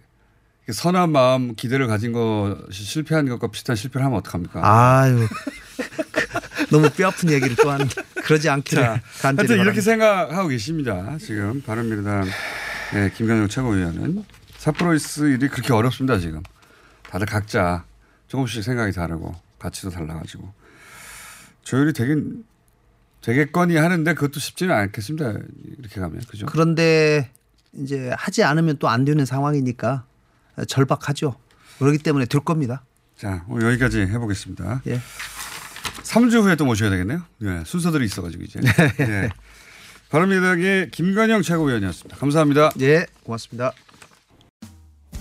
[0.71, 4.61] 선한 마음 기대를 가진 것이 실패한 것과 비슷한 실패를 하면 어떡합니까?
[4.63, 5.27] 아유.
[6.71, 7.87] 너무 뼈아픈 얘기를 또 하는
[8.23, 9.81] 그러지 않기를 자, 간절히 하여튼 이렇게.
[9.81, 11.17] 생각하고 계십니다.
[11.19, 12.27] 지금 바른미래당
[12.93, 14.23] 의 김관영 최고위원은
[14.57, 16.19] 삿포로이스 일이 그렇게 어렵습니다.
[16.19, 16.41] 지금
[17.09, 17.85] 다들 각자
[18.27, 20.51] 조금씩 생각이 다르고 가치도 달라가지고
[21.69, 22.43] 조율이 되긴
[23.21, 25.33] 되겠거니 하는데 그것도 쉽지는 않겠습니다.
[25.77, 26.47] 이렇게 가면 그죠?
[26.47, 27.29] 그런데
[27.73, 30.03] 이제 하지 않으면 또 안 되는 상황이니까
[30.67, 31.35] 절박하죠.
[31.77, 32.83] 그렇기 때문에 될 겁니다.
[33.15, 34.81] 자 오늘 여기까지 해보겠습니다.
[34.87, 34.99] 예.
[36.03, 37.21] 3주 후에 또 모셔야 되겠네요.
[37.43, 38.59] 예, 순서들이 있어가지고 이제.
[39.01, 39.29] 예.
[40.09, 42.17] 바른미래당의 김관영 최고위원이었습니다.
[42.17, 42.71] 감사합니다.
[42.81, 43.73] 예, 고맙습니다.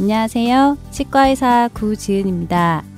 [0.00, 0.78] 안녕하세요.
[0.92, 2.97] 치과의사 구지은입니다.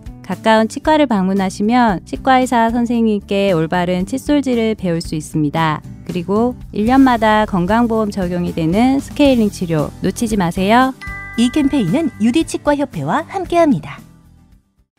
[0.31, 5.81] 가까운 치과를 방문하시면 치과의사 선생님께 올바른 칫솔질을 배울 수 있습니다.
[6.05, 10.93] 그리고 1년마다 건강보험 적용이 되는 스케일링 치료 놓치지 마세요.
[11.37, 13.99] 이 캠페인은 유디치과협회와 함께합니다.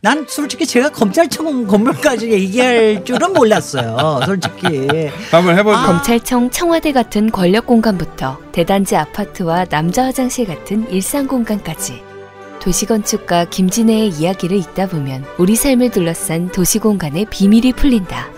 [0.03, 4.21] 난 솔직히 제가 검찰청 건물까지 얘기할 줄은 몰랐어요.
[4.27, 4.87] 솔직히.
[5.31, 5.75] 한번 해보죠.
[5.75, 5.87] 아.
[5.87, 12.12] 검찰청 청와대 같은 권력 공간부터 대단지 아파트와 남자 화장실 같은 일상 공간까지
[12.62, 18.31] 도시건축가 김진애의 이야기를 읽다 보면 우리 삶을 둘러싼 도시공간의 비밀이 풀린다.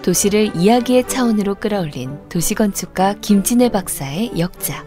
[0.00, 4.86] 도시를 이야기의 차원으로 끌어올린 도시건축가 김진애 박사의 역작.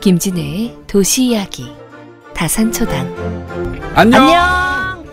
[0.00, 1.68] 김진애의 도시 이야기.
[2.34, 3.92] 다산초당.
[3.94, 4.22] 안녕.
[4.24, 5.06] 안녕.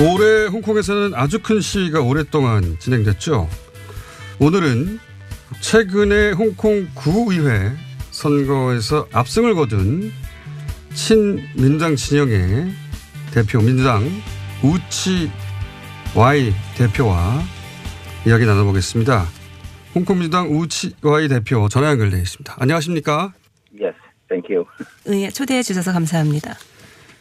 [0.00, 3.48] 올해 홍콩에서는 아주 큰 시위가 오랫동안 진행됐죠.
[4.42, 4.98] 오늘은
[5.60, 7.72] 최근에 홍콩 구의회
[8.10, 10.10] 선거에서 압승을 거둔
[10.94, 12.72] 친민주당 진영의
[13.34, 14.02] 대표 민주당
[14.62, 15.30] 우치
[16.14, 17.42] 와이 대표와
[18.26, 19.26] 이야기 나눠보겠습니다.
[19.94, 22.56] 홍콩 민주당 우치 와이 대표 전화 연결되어 있습니다.
[22.58, 23.34] 안녕하십니까?
[23.78, 23.94] Yes,
[24.30, 24.64] thank you.
[25.04, 26.56] 의회 초대해 주셔서 감사합니다.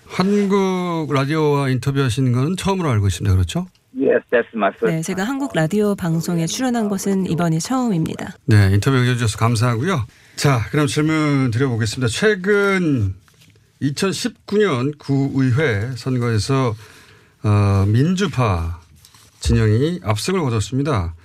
[0.07, 3.35] 한국 라디오와 인터뷰하신 건 처음으로 알고 있습니다.
[3.35, 3.67] 그렇죠?
[3.97, 4.85] Yes, that's my first.
[4.85, 8.35] 네, 제가 한국 라디오 방송에 출연한 것은 이번이 처음입니다.
[8.45, 10.05] 네, 인터뷰 해주셔서 감사하고요.
[10.35, 12.07] 자, 그럼 질문 드려보겠습니다.
[12.07, 13.15] 최근
[13.81, 16.75] 2019년 구의회 선거에서
[17.43, 18.79] 어, 민주파
[19.39, 21.15] 진영이 압승을 거뒀습니다.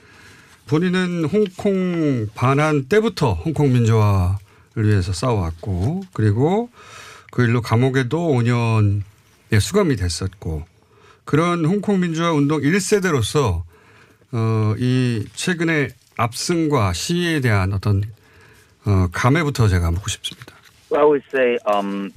[0.67, 6.71] 본인은 홍콩 반환 때부터 홍콩 민주화를 위해서 싸워왔고 그리고
[7.31, 10.65] 그 일로 감옥에도 5년에 수감이 됐었고
[11.25, 13.63] 그런 홍콩 민주화 운동 1세대로서
[14.33, 18.03] 어, 이 최근의 압승과 시위에 대한 어떤
[18.85, 20.44] 어, 감회부터 제가 묻고 싶습니다.
[20.97, 22.13] Um,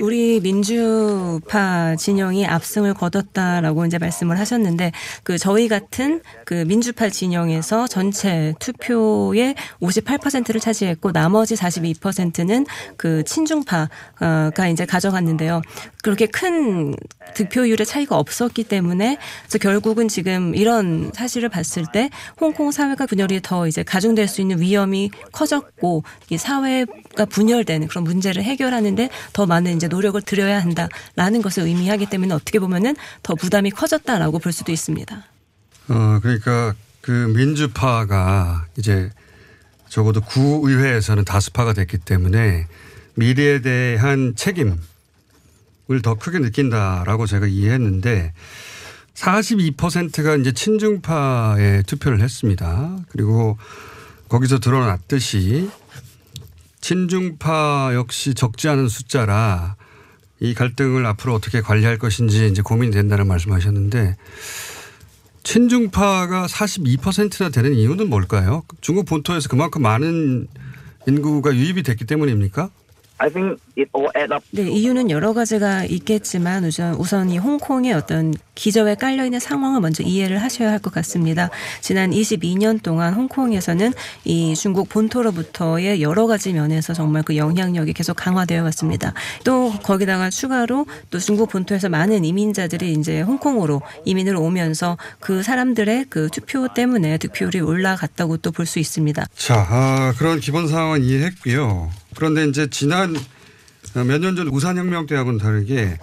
[0.00, 8.54] 우리 민주파 진영이 압승을 거뒀다라고 이제 말씀을 하셨는데 그 저희 같은 그 민주파 진영에서 전체
[8.58, 12.64] 투표의 58%를 차지했고 나머지 42%는
[12.96, 15.60] 그 친중파가 이제 가져갔는데요.
[16.02, 16.94] 그렇게 큰
[17.34, 22.08] 득표율의 차이가 없었기 때문에 그래서 결국은 지금 이런 사실을 봤을 때
[22.40, 28.04] 홍콩 사회가 분열이 더 이제 가중될 수 있는 위험이 커졌고 이 사회 가 분열되는 그런
[28.04, 33.70] 문제를 해결하는데 더 많은 이제 노력을 들여야 한다라는 것을 의미하기 때문에 어떻게 보면은 더 부담이
[33.70, 35.24] 커졌다라고 볼 수도 있습니다.
[35.88, 39.10] 어, 그러니까 그 민주파가 이제
[39.88, 42.66] 적어도 구의회에서는 다수파가 됐기 때문에
[43.14, 44.78] 미래에 대한 책임을
[46.02, 48.32] 더 크게 느낀다라고 제가 이해했는데
[49.14, 52.98] 42%가 이제 친중파에 투표를 했습니다.
[53.10, 53.56] 그리고
[54.28, 55.70] 거기서 드러났듯이
[56.84, 59.76] 친중파 역시 적지 않은 숫자라
[60.38, 64.16] 이 갈등을 앞으로 어떻게 관리할 것인지 이제 고민이 된다는 말씀하셨는데
[65.44, 68.64] 친중파가 42%나 되는 이유는 뭘까요?
[68.82, 70.46] 중국 본토에서 그만큼 많은
[71.08, 72.68] 인구가 유입이 됐기 때문입니까?
[73.18, 74.44] I think it all add up.
[74.50, 80.02] 네, 이유는 여러 가지가 있겠지만 우선 우선 이 홍콩의 어떤 기저에 깔려 있는 상황을 먼저
[80.02, 81.48] 이해를 하셔야 할 것 같습니다.
[81.80, 83.92] 지난 22년 동안 홍콩에서는
[84.24, 89.14] 이 중국 본토로부터의 여러 가지 면에서 정말 그 영향력이 계속 강화되어 왔습니다.
[89.44, 96.28] 또 거기다가 추가로 또 중국 본토에서 많은 이민자들이 이제 홍콩으로 이민을 오면서 그 사람들의 그
[96.30, 99.26] 투표 때문에 득표율이 올라갔다고 또 볼 수 있습니다.
[99.36, 101.90] 자, 아, 그런 기본 상황은 이해했고요.
[102.16, 103.14] 그런데 이제 지난
[103.94, 105.98] 몇 년 전 우산혁명 때하고는 다르게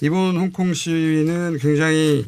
[0.00, 2.26] 이번 홍콩 시위는 굉장히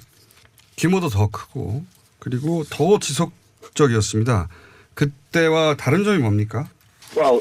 [0.77, 1.85] 규모도 더 크고
[2.19, 4.49] 그리고 더 지속적이었습니다.
[4.95, 6.69] 그때와 다른 점이 뭡니까?
[7.17, 7.41] Uh,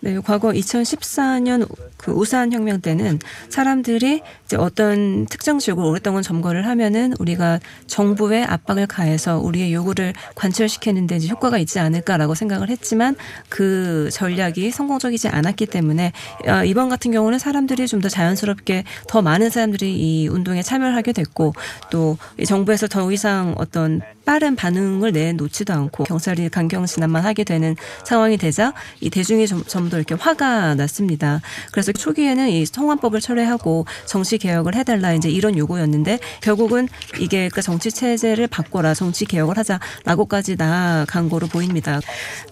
[0.00, 7.14] 네, 과거 2014년 그 우산 혁명 때는 사람들이 이제 어떤 특정 지역을 오랫동안 점거를 하면은
[7.18, 13.16] 우리가 정부에 압박을 가해서 우리의 요구를 관철시켰는데 이제 효과가 있지 않을까라고 생각을 했지만
[13.48, 16.12] 그 전략이 성공적이지 않았기 때문에
[16.48, 21.12] 어, 이번 같은 경우는 사람들이 좀 더 자연스럽게 더 많은 사람들이 이 운동에 참여를 하게
[21.12, 21.54] 됐고
[21.90, 28.36] 또이 정부에서 더 이상 어떤 빠른 반응을 내놓지도 않고 경찰이 강경 진압만 하게 되는 상황이
[28.36, 31.40] 되자 이 대중이 좀더 이렇게 화가 났습니다.
[31.72, 37.90] 그래서 초기에는 이 성환법을 철회하고 정치 개혁을 해달라 이제 이런 요구였는데 결국은 이게 그러니까 정치
[37.90, 42.00] 체제를 바꿔라 정치 개혁을 하자라고까지 나아간 거로 보입니다.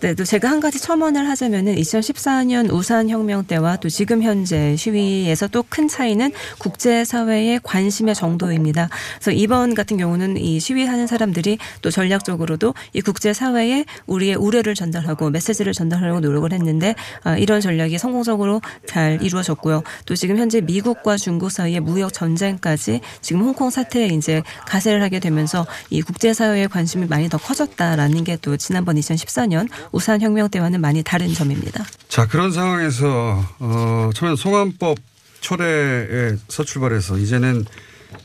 [0.00, 5.48] 네, 또 제가 한 가지 첨언을 하자면은 2014년 우산 혁명 때와 또 지금 현재 시위에서
[5.48, 8.88] 또 큰 차이는 국제 사회의 관심의 정도입니다.
[9.14, 15.30] 그래서 이번 같은 경우는 이 시위하는 사람들이 또 전략적으로도 이 국제 사회에 우리의 우려를 전달하고
[15.30, 19.82] 메시지를 전달하려고 노력을 했는데 아, 이런 전략이 성공적으로 잘 이루어졌고요.
[20.06, 25.66] 또 지금 현재 미국과 중국 사이의 무역 전쟁까지 지금 홍콩 사태에 이제 가세를 하게 되면서
[25.90, 31.02] 이 국제 사회의 관심이 많이 더 커졌다라는 게 또 지난번 2014년 우산 혁명 때와는 많이
[31.02, 31.84] 다른 점입니다.
[32.08, 34.98] 자, 그런 상황에서 어, 처음엔 송환법
[35.40, 37.64] 초래에서 출발해서 이제는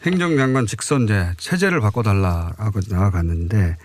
[0.05, 3.77] 행정장관 직선제 체제를 바꿔달라고 나아갔는데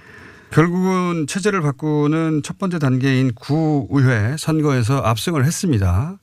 [0.50, 6.18] 결국은 체제를 바꾸는 첫 번째 단계인 구의회 선거에서 압승을 했습니다.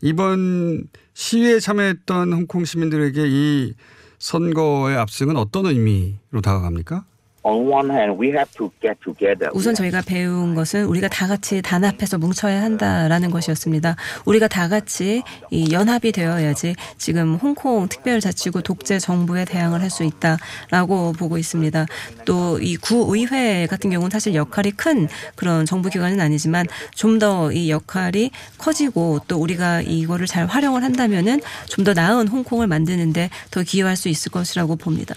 [0.00, 3.74] 이번 시위에 참여했던 홍콩 시민들에게 이
[4.18, 7.04] 선거의 압승은 어떤 의미로 다가갑니까?
[7.44, 9.50] On one hand, we have to get together.
[9.54, 13.96] 우선 저희가 배운 것은 우리가 다 같이 단합해서 뭉쳐야 한다라는 것이었습니다.
[14.24, 21.12] 우리가 다 같이 이 연합이 되어야지 지금 홍콩 특별자치구 독재 정부에 대항을 할 수 있다라고
[21.12, 21.86] 보고 있습니다.
[22.24, 27.70] 또 이 구의회 같은 경우는 사실 역할이 큰 그런 정부 기관은 아니지만 좀 더 이
[27.70, 33.96] 역할이 커지고 또 우리가 이거를 잘 활용을 한다면은 좀 더 나은 홍콩을 만드는데 더 기여할
[33.96, 35.14] 수 있을 것이라고 봅니다.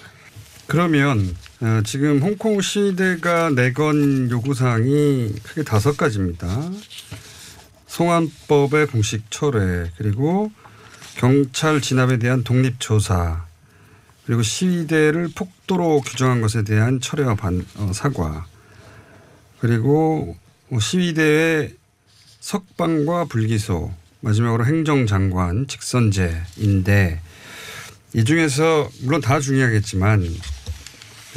[0.68, 6.70] 그러면 어, 지금 홍콩 시대가 내건 요구사항이 크게 다섯 가지입니다.
[7.88, 10.52] 송환법의 공식 철회 그리고
[11.16, 13.46] 경찰 진압에 대한 독립 조사
[14.26, 18.46] 그리고 시위대를 폭도로 규정한 것에 대한 철회와 반, 어, 사과
[19.60, 20.36] 그리고
[20.78, 21.74] 시위대의
[22.42, 27.22] 석방과 불기소 마지막으로 행정장관 직선제인데
[28.14, 30.28] 이 중에서 물론 다 중요하겠지만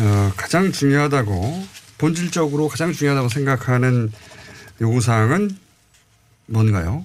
[0.00, 1.66] 어, 가장 중요하다고
[1.98, 4.12] 본질적으로 가장 중요하다고 생각하는
[4.80, 5.50] 요구사항은
[6.46, 7.04] 뭔가요?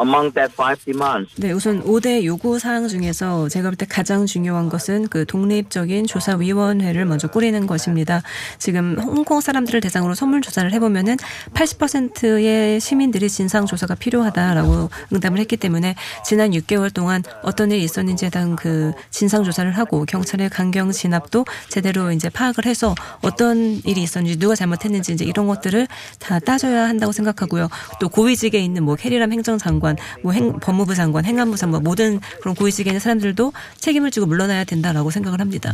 [0.00, 4.68] Among that five demands, 네, 우선 5대 요구 사항 중에서 제가 볼 때 가장 중요한
[4.68, 8.22] 것은 그 독립적인 조사위원회를 먼저 꾸리는 것입니다.
[8.58, 11.16] 지금 홍콩 사람들을 대상으로 선물 조사를 해보면은
[11.54, 18.56] 80%의 시민들이 진상 조사가 필요하다라고 응답을 했기 때문에 지난 6개월 동안 어떤 일이 있었는지에 대한
[18.56, 24.54] 그 진상 조사를 하고 경찰의 강경 진압도 제대로 이제 파악을 해서 어떤 일이 있었는지 누가
[24.56, 25.86] 잘못했는지 이제 이런 것들을
[26.18, 27.68] 다 따져야 한다고 생각하고요.
[28.00, 29.83] 또 고위직에 있는 뭐 캐리람 행정장관,
[30.22, 35.10] 뭐 행, 법무부 장관, 행안부 장관 모든 그런 고위직에 있는 사람들도 책임을 지고 물러나야 된다라고
[35.10, 35.72] 생각을 합니다.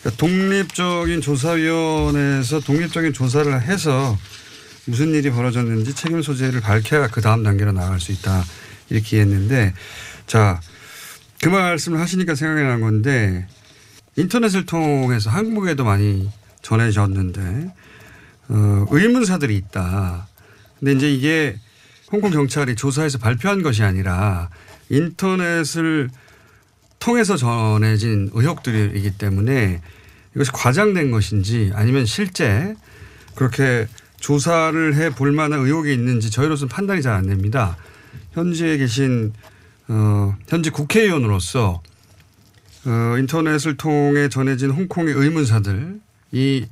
[0.00, 4.16] 그러니까 독립적인 조사위원회에서 독립적인 조사를 해서
[4.86, 8.42] 무슨 일이 벌어졌는지 책임 소재를 밝혀야 그 다음 단계로 나아갈 수 있다
[8.88, 9.74] 이렇게 했는데
[10.26, 10.60] 자
[11.42, 13.46] 그 말씀을 하시니까 생각이 난 건데
[14.16, 17.72] 인터넷을 통해서 한국에도 많이 전해졌는데
[18.48, 20.28] 어, 의문사들이 있다.
[20.78, 21.56] 근데 이제 이게
[22.12, 24.48] 홍콩 경찰이 조사해서 발표한 것이 아니라
[24.88, 26.10] 인터넷을
[26.98, 29.80] 통해서 전해진 의혹들이기 때문에
[30.34, 32.74] 이것이 과장된 것인지 아니면 실제
[33.34, 33.86] 그렇게
[34.18, 37.76] 조사를 해 볼 만한 의혹이 있는지 저희로서는 판단이 잘 안 됩니다.
[38.32, 39.32] 현지에 계신
[39.88, 41.82] 어, 현지 국회의원으로서
[42.86, 46.00] 어, 인터넷을 통해 전해진 홍콩의 의문사들
[46.32, 46.66] 이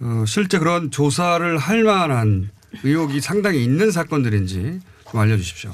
[0.00, 2.50] 어, 실제 그런 조사를 할 만한
[2.84, 5.70] 의혹이 상당히 있는 사건들인지 좀 알려주십시오.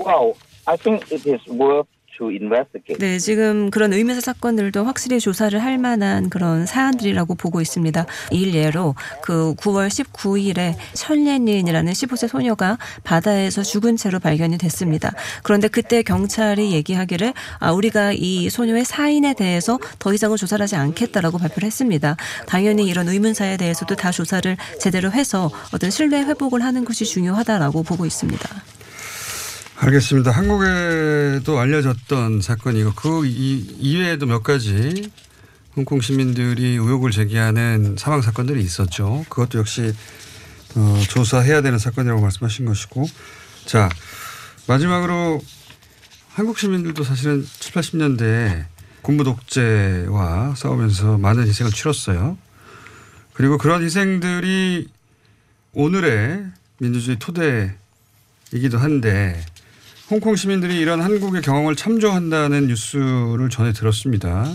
[0.00, 0.34] Well,
[0.66, 2.98] I think it is worth to investigate.
[2.98, 8.04] 네, 지금 그런 의문사 사건들도 확실히 조사를 할 만한 그런 사안들이라고 보고 있습니다.
[8.32, 15.12] 일례로 그 9월 19일에 설레닌이라는 15세 소녀가 바다에서 죽은 채로 발견이 됐습니다.
[15.42, 21.38] 그런데 그때 경찰이 얘기하기를 아, 우리가 이 소녀의 사인에 대해서 더 이상은 조사를 하지 않겠다라고
[21.38, 22.16] 발표를 했습니다.
[22.46, 28.04] 당연히 이런 의문사에 대해서도 다 조사를 제대로 해서 어떤 신뢰 회복을 하는 것이 중요하다라고 보고
[28.04, 28.77] 있습니다.
[29.80, 30.32] 알겠습니다.
[30.32, 35.10] 한국에도 알려졌던 사건이고 그 이- 이외에도 몇 가지
[35.76, 39.24] 홍콩 시민들이 의혹을 제기하는 사망 사건들이 있었죠.
[39.28, 39.94] 그것도 역시
[40.74, 43.06] 어, 조사해야 되는 사건이라고 말씀하신 것이고
[43.66, 43.88] 자
[44.66, 45.40] 마지막으로
[46.30, 48.64] 한국 시민들도 사실은 7, 80년대에
[49.02, 52.36] 군부 독재와 싸우면서 많은 희생을 치렀어요.
[53.32, 54.88] 그리고 그런 희생들이
[55.72, 56.44] 오늘의
[56.78, 59.40] 민주주의 토대이기도 한데
[60.10, 64.50] 홍콩 시민들이 이런 한국의 경험을 참조한다는 뉴스를 전해 들었습니다.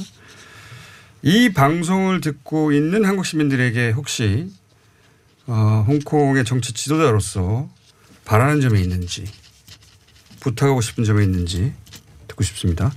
[1.21, 4.51] 이 방송을 듣고 있는 한국 시민들에게 혹시
[5.45, 7.69] 어, 홍콩의 정치 지도자로서
[8.25, 9.25] 바라는 점이 있는지
[10.39, 11.73] 부탁하고 싶은 점이 있는지
[12.27, 12.91] 듣고 싶습니다.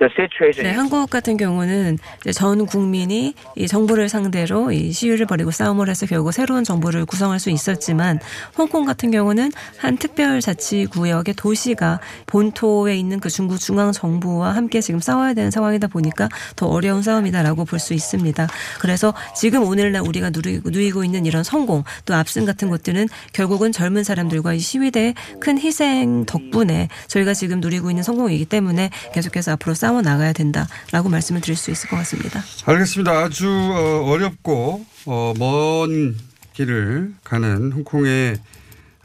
[0.00, 1.98] 네, is 한국 같은 경우는
[2.32, 7.50] 전 국민이 이 정부를 상대로 이 시위를 벌이고 싸움을 해서 결국 새로운 정부를 구성할 수
[7.50, 8.18] 있었지만
[8.56, 15.34] 홍콩 같은 경우는 한 특별자치구역의 도시가 본토에 있는 그 중국 중앙 정부와 함께 지금 싸워야
[15.34, 18.46] 되는 상황이다 보니까 더 어려운 싸움이다라고 볼 수 있습니다.
[18.78, 24.04] 그래서 지금 오늘날 우리가 누리고, 누리고 있는 이런 성공 또 압승 같은 것들은 결국은 젊은
[24.04, 30.02] 사람들과 이 시위대의 큰 희생 덕분에 저희가 지금 누리고 있는 성공이기 때문에 계속해서 앞으로 싸워
[30.02, 32.40] 나가야 된다라고 말씀을 드릴 수 있을 것 같습니다.
[32.66, 33.10] 알겠습니다.
[33.10, 36.16] 아주 어, 어렵고 어, 먼
[36.52, 38.36] 길을 가는 홍콩의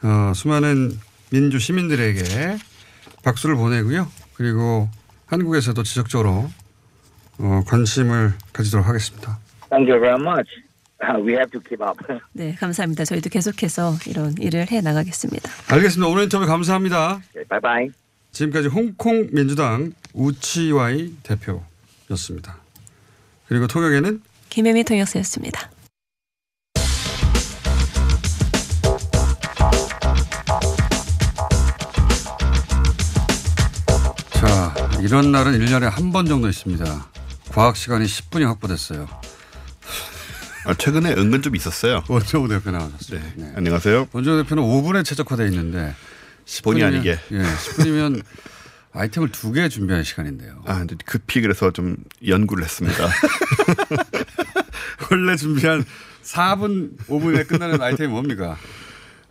[0.03, 0.99] 어, 수많은
[1.31, 2.57] 민주 시민들에게
[3.23, 4.07] 박수를 보내고요.
[4.35, 4.89] 그리고
[5.25, 6.49] 한국에서도 지속적으로
[7.39, 9.39] 어, 관심을 가지도록 하겠습니다.
[9.69, 10.47] thank you very much.
[11.03, 11.97] Uh, we have to keep up.
[12.31, 13.03] 네, 감사합니다.
[13.03, 15.49] 저희도 계속해서 이런 일을 해 나가겠습니다.
[15.73, 16.07] 알겠습니다.
[16.09, 17.21] 오늘 인터뷰 감사합니다.
[17.33, 18.04] Okay, bye bye.
[18.35, 22.57] 지금까지 홍콩 민주당 우치와이 대표였습니다.
[23.47, 25.71] 그리고 통역에는 김혜미 통역사였습니다.
[34.33, 37.07] 자 이런 날은 1년에 한 번 정도 있습니다.
[37.51, 39.07] 과학 시간이 10분이 확보됐어요.
[40.65, 42.03] 아, 최근에 은근 좀 있었어요.
[42.07, 43.19] 원정우 대표 나오셨어요.
[43.35, 43.51] 네.
[43.55, 44.07] 안녕하세요.
[44.11, 45.93] 원정우 대표는 5분에 최적화되어 있는데
[46.45, 47.19] 10분이면, 본의 아니게.
[47.31, 48.21] 예, 10분이면
[48.93, 50.63] 아이템을 두 개 준비할 시간인데요.
[50.65, 53.09] 아, 근데 급히 그래서 좀 연구를 했습니다.
[55.11, 55.83] 원래 준비한
[56.23, 58.57] 4분, 5분에 끝나는 아이템이 뭡니까?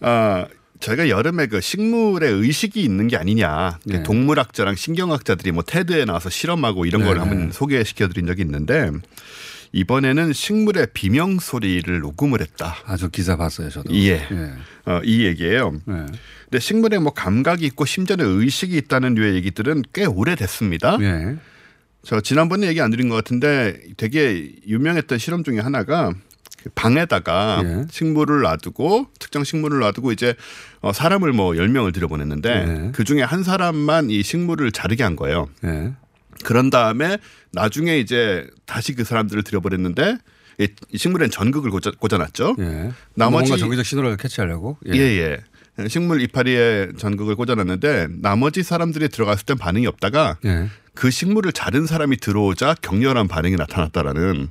[0.01, 0.47] 아,
[0.81, 3.79] 저희가 여름에 그 식물에 의식이 있는 게 아니냐.
[3.85, 4.03] 그 네.
[4.03, 7.21] 동물학자랑 신경학자들이 뭐 테드에 나와서 실험하고 이런 걸 네.
[7.21, 8.91] 한번 소개시켜 드린 적이 있는데
[9.75, 12.77] 이번에는 식물의 비명 소리를 녹음을 했다.
[12.87, 13.93] 아, 저 기사 봤어요, 저도.
[13.93, 14.25] 예.
[14.31, 14.53] 예.
[14.87, 15.73] 어, 이 얘기예요.
[15.85, 16.07] 네.
[16.45, 20.99] 근데 식물에 뭐 감각이 있고 심전에 의식이 있다는 류의 얘기들은 꽤 오래됐습니다.
[21.01, 21.37] 예.
[22.05, 26.13] 저 지난번에 얘기 안 드린 것 같은데 되게 유명했던 실험 중에 하나가
[26.63, 27.87] 그 방에다가 예.
[27.91, 30.37] 식물을 놔두고 특정 식물을 놔두고 이제
[30.83, 32.93] 어, 사람을 뭐 10명을 들여보냈는데 예.
[32.93, 35.49] 그 중에 한 사람만 이 식물을 자르게 한 거예요.
[35.65, 35.95] 예.
[36.45, 37.19] 그런 다음에
[37.53, 40.19] 나중에 이제 다시 그 사람들을 들여보냈는데
[40.61, 42.57] 이, 이 식물엔 전극을 꽂아, 꽂아놨죠.
[42.61, 42.93] 예.
[43.15, 44.79] 나머지 뭔가 정기적 신호를 캐치하려고.
[44.87, 45.39] 예, 예.
[45.89, 50.69] 식물 이파리에 전극을 꽂아놨는데 나머지 사람들이 들어갔을 땐 반응이 없다가 예.
[50.95, 54.51] 그 식물을 자른 사람이 들어오자 격렬한 반응이 나타났다라는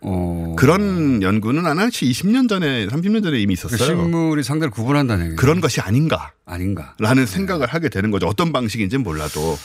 [0.00, 0.54] 어.
[0.58, 4.02] 그런 연구는 한 20년 전에 30년 전에 이미 그 있었어요.
[4.02, 5.36] 식물이 상대를 구분한다는 얘기예요.
[5.36, 6.94] 그런 것이 아닌가라는 아닌가.
[7.26, 8.26] 생각을 하게 되는 거죠.
[8.26, 9.56] 어떤 방식인지는 몰라도.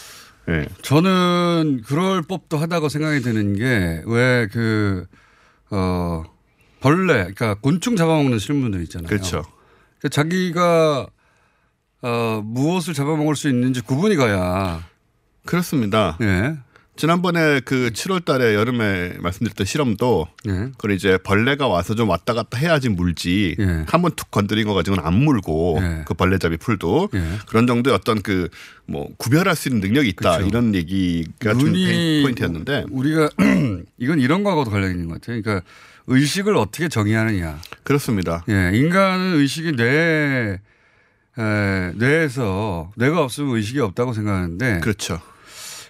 [0.47, 0.65] 예.
[0.81, 5.05] 저는 그럴 법도 하다고 생각이 드는 게 왜 그,
[5.69, 6.23] 어,
[6.79, 9.07] 벌레, 그러니까 곤충 잡아먹는 실무들 있잖아요.
[9.07, 9.43] 그렇죠.
[9.99, 11.07] 그러니까 자기가
[12.01, 14.83] 어, 무엇을 잡아먹을 수 있는지 구분이 가야.
[15.45, 16.17] 그렇습니다.
[16.21, 16.55] 예.
[16.99, 20.51] 지난번에 그 7월 달에 여름에 말씀드렸던 실험도 예.
[20.51, 23.85] 그걸 이제 벌레가 와서 좀 왔다 갔다 해야지 물지 예.
[23.87, 26.03] 한번 툭 건드린 거 가지고는 안 물고 예.
[26.05, 27.23] 그 벌레잡이 풀도 예.
[27.47, 28.49] 그런 정도의 어떤 그
[28.89, 30.47] 뭐 구별할 수 있는 능력이 있다 그렇죠.
[30.47, 33.29] 이런 얘기가 좀 포인트였는데 우리가
[33.99, 35.41] 이건 이런 거하고도 관련이 있는 것 같아요.
[35.41, 35.65] 그러니까
[36.07, 37.61] 의식을 어떻게 정의하느냐.
[37.83, 38.43] 그렇습니다.
[38.49, 40.59] 예, 인간은 의식이 뇌
[41.37, 45.21] 에, 뇌에서 뇌가 없으면 의식이 없다고 생각하는데 그렇죠.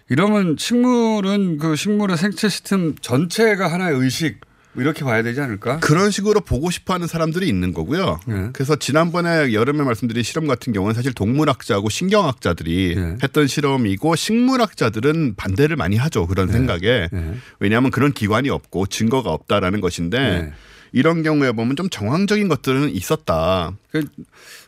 [0.10, 4.42] 이러면 식물은 그 식물의 생체 시스템 전체가 하나의 의식
[4.74, 5.80] 뭐 이렇게 봐야 되지 않을까?
[5.80, 8.20] 그런 식으로 보고 싶어 하는 사람들이 있는 거고요.
[8.30, 8.50] 예.
[8.54, 13.18] 그래서 지난번에 여름에 말씀드린 실험 같은 경우는 사실 동물학자하고 신경학자들이 예.
[13.24, 17.34] 했던 실험이고 식물학자들은 반대를 많이 하죠 그런 생각에 예.
[17.60, 20.54] 왜냐하면 그런 기관이 없고 증거가 없다라는 것인데 예.
[20.92, 23.76] 이런 경우에 보면 좀 정황적인 것들은 있었다.
[23.92, 24.06] 그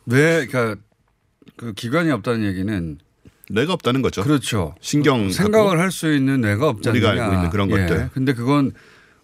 [0.05, 0.81] 뇌, 그러니까
[1.57, 2.97] 그 기관이 없다는 얘기는
[3.53, 4.23] 뇌가 없다는 거죠.
[4.23, 4.75] 그렇죠.
[4.81, 6.91] 신경 생각을 할 수 있는 뇌가 않느냐.
[6.91, 7.77] 우리가 알고 있는 그런 예.
[7.81, 8.09] 것들.
[8.13, 8.71] 근데 그건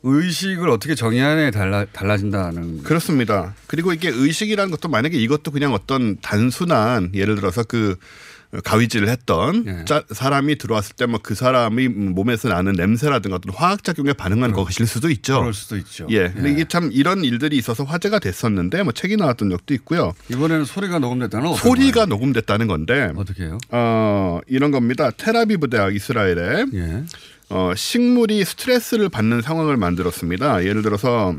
[0.04, 2.84] 의식을 어떻게 정의하느냐에 달라, 달라진다는.
[2.84, 3.56] 그렇습니다.
[3.68, 7.96] 그리고 이게 의식이라는 것도 만약에 이것도 그냥 어떤 단순한 예를 들어서 그
[8.64, 9.86] 가위질을 했던 예.
[9.86, 14.88] 짜- 사람이 들어왔을 때 뭐 그 사람이 몸에서 나는 냄새라든가 어떤 화학 작용에 반응한 것일
[14.88, 15.40] 수도 있죠.
[15.40, 16.08] 그럴 수도 있죠.
[16.10, 16.30] 예.
[16.30, 16.54] 근데 예.
[16.54, 20.14] 이게 참 이런 일들이 있어서 화제가 됐었는데 뭐 책이 나왔던 적도 있고요.
[20.30, 23.58] 이번에는 소리가 녹음됐다는 소리가 녹음됐다는 건데 어떻게 해요?
[23.72, 25.12] 어, 이런 겁니다.
[25.12, 27.04] 테라비브 대학 이스라엘에 예.
[27.50, 30.64] 어, 식물이 스트레스를 받는 상황을 만들었습니다.
[30.66, 31.36] 예를 들어서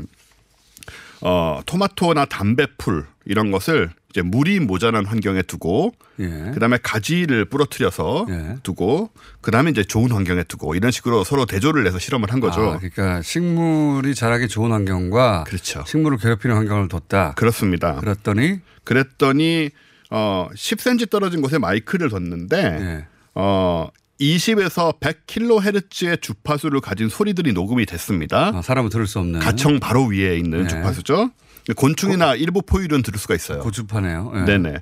[1.21, 6.51] 어, 토마토나 담배풀 이런 것을 이제 물이 모자란 환경에 두고 예.
[6.53, 8.25] 그다음에 가지를 부러뜨려서
[8.63, 9.11] 두고
[9.41, 12.61] 그다음에 이제 좋은 환경에 두고 이런 식으로 서로 대조를 해서 실험을 한 거죠.
[12.61, 15.83] 아, 그러니까 식물이 자라기 좋은 환경과 그렇죠.
[15.85, 17.33] 식물을 괴롭히는 환경을 뒀다.
[17.35, 17.95] 그렇습니다.
[17.95, 19.69] 그랬더니 그랬더니
[20.09, 23.05] 어 10cm 떨어진 곳에 마이크를 뒀는데 예.
[23.35, 23.89] 어
[24.19, 28.51] 20에서 100kHz의 주파수를 가진 소리들이 녹음이 됐습니다.
[28.53, 30.67] 아, 사람은 들을 수 없는 가청 바로 위에 있는 네.
[30.67, 31.31] 주파수죠.
[31.75, 33.59] 곤충이나 일부 포유류는 들을 수가 있어요.
[33.59, 34.33] 고주파네요.
[34.35, 34.39] 예.
[34.41, 34.75] 네네.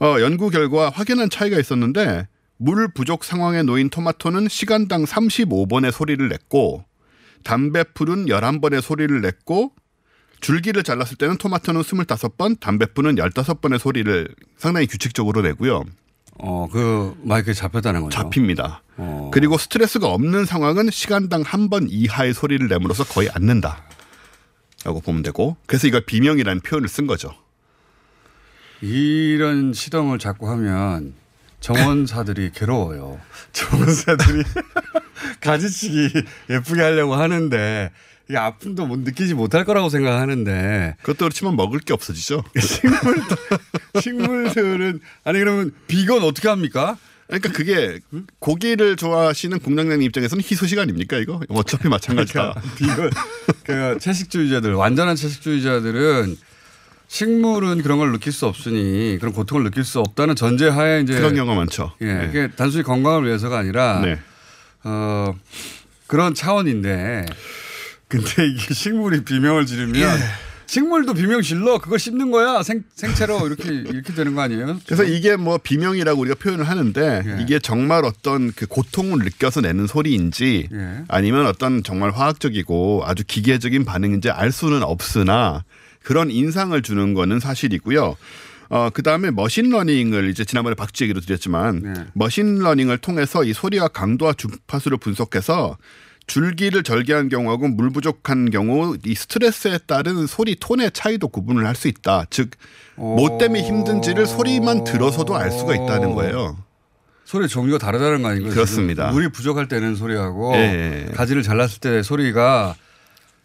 [0.00, 6.84] 어, 연구 결과 확연한 차이가 있었는데 물 부족 상황에 놓인 토마토는 시간당 35번의 소리를 냈고
[7.44, 9.72] 담배풀은 11번의 소리를 냈고
[10.40, 15.84] 줄기를 잘랐을 때는 토마토는 25번, 담배풀은 15번의 소리를 상당히 규칙적으로 내고요.
[16.38, 18.18] 어, 그 마이크에 잡혔다는 거죠.
[18.18, 18.82] 잡힙니다.
[18.98, 19.30] 어.
[19.32, 23.84] 그리고 스트레스가 없는 상황은 시간당 한 번 이하의 소리를 내므로써 거의 안 낸다.
[24.84, 27.34] 라고 보면 되고 그래서 이걸 비명이라는 표현을 쓴 거죠.
[28.80, 31.14] 이런 실험을 자꾸 하면
[31.60, 33.18] 정원사들이 괴로워요.
[33.52, 34.44] 정원사들이
[35.40, 36.10] 가지치기
[36.50, 37.90] 예쁘게 하려고 하는데
[38.28, 42.42] 이게 아픔도 못 느끼지 못할 거라고 생각하는데 그것도 그렇지만 먹을 게 없어지죠.
[42.58, 43.36] 식물들,
[44.02, 46.96] 식물들은 아니 그러면 비건 어떻게 합니까?
[47.28, 48.00] 그러니까 그게
[48.38, 51.40] 고기를 좋아하시는 공장장님 입장에서는 희소식 아닙니까 이거?
[51.48, 52.54] 어차피 마찬가지다.
[52.54, 53.10] 그러니까 비건
[53.64, 56.36] 그 채식주의자들 완전한 채식주의자들은
[57.08, 61.56] 식물은 그런 걸 느낄 수 없으니 그런 고통을 느낄 수 없다는 전제하에 이제 그런 경우가
[61.56, 61.92] 많죠.
[62.00, 62.26] 예, 네.
[62.28, 64.18] 이게 단순히 건강을 위해서가 아니라 네.
[64.82, 65.32] 어
[66.06, 67.26] 그런 차원인데
[68.08, 70.06] 근데 이게 식물이 비명을 지르면 예.
[70.66, 74.80] 식물도 비명 질러 그거 씹는 거야 생, 생채로 이렇게 이렇게 되는 거 아니에요?
[74.84, 77.42] 그래서 이게 뭐 비명이라고 우리가 표현을 하는데 예.
[77.42, 81.04] 이게 정말 어떤 그 고통을 느껴서 내는 소리인지 예.
[81.08, 85.64] 아니면 어떤 정말 화학적이고 아주 기계적인 반응인지 알 수는 없으나
[86.02, 88.16] 그런 인상을 주는 거는 사실이고요.
[88.68, 92.06] 어, 그 다음에 machine learning을 이제 지난번에 박쥐 얘기도 드렸지만 네.
[92.14, 95.76] machine learning을 통해서 이 소리와 강도와 주파수를 분석해서
[96.26, 101.88] 줄기를 절개한 경우하고 물 부족한 경우 이 스트레스에 따른 소리 톤의 차이도 구분을 할 수
[101.88, 102.24] 있다.
[102.30, 102.50] 즉,
[102.96, 106.56] 뭐 때문에 힘든지를 소리만 들어서도 알 수가 있다는 거예요.
[107.24, 108.52] 소리 종류가 다르다는 거 아닌가요?
[108.54, 109.10] 그렇습니다.
[109.10, 111.10] 물이 부족할 때는 소리하고 예.
[111.14, 112.76] 가지를 잘랐을 때 소리가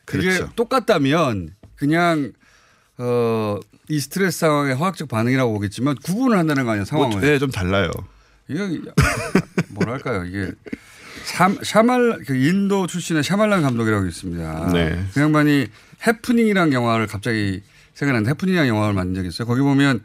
[0.05, 0.51] 그게 그렇죠.
[0.55, 2.31] 똑같다면 그냥
[2.97, 3.57] 어,
[3.89, 7.21] 이 스트레스 상황의 화학적 반응이라고 보겠지만 구분을 한다는 거 아니에요 상황을.
[7.21, 7.89] 네, 좀 달라요.
[8.47, 8.79] 이게
[9.69, 10.51] 뭐랄까요 이게
[11.23, 14.71] 샤, 샤말 그 인도 출신의 샤말란 감독이라고 있습니다.
[14.73, 15.05] 네.
[15.13, 15.67] 그 양반이
[16.05, 17.61] 해프닝이라는 영화를 갑자기
[17.93, 19.47] 생각나는데 해프닝이라는 영화를 만든 적이 있어요.
[19.47, 20.01] 거기 보면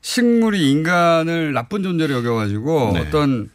[0.00, 3.00] 식물이 인간을 나쁜 존재로 여겨가지고 네.
[3.00, 3.50] 어떤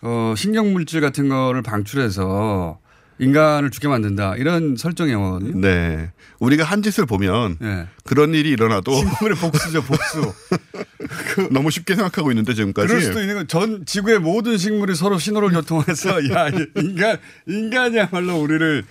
[0.00, 2.78] 어, 신경 물질 같은 거를 방출해서
[3.20, 5.60] 인간을 죽게 만든다 이런 설정의 영화거든요.
[5.60, 6.10] 네.
[6.38, 7.86] 우리가 한 짓을 보면 네.
[8.04, 10.32] 그런 일이 일어나도 식물의 복수죠 복수.
[11.50, 12.86] 너무 쉽게 생각하고 있는데 지금까지.
[12.88, 18.84] 그럴 수도 있는 건 전 지구의 모든 식물이 서로 신호를 교통해서 야 인간 인간이야말로 우리를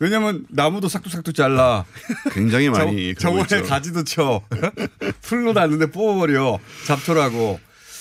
[0.00, 1.84] 왜냐면 나무도 싹둑싹둑 잘라.
[2.32, 3.62] 굉장히 많이 정원에 있죠.
[3.64, 4.42] 가지도 쳐.
[5.22, 6.58] 풀로 났는데 뽑아버려.
[6.86, 7.58] 잡초라고.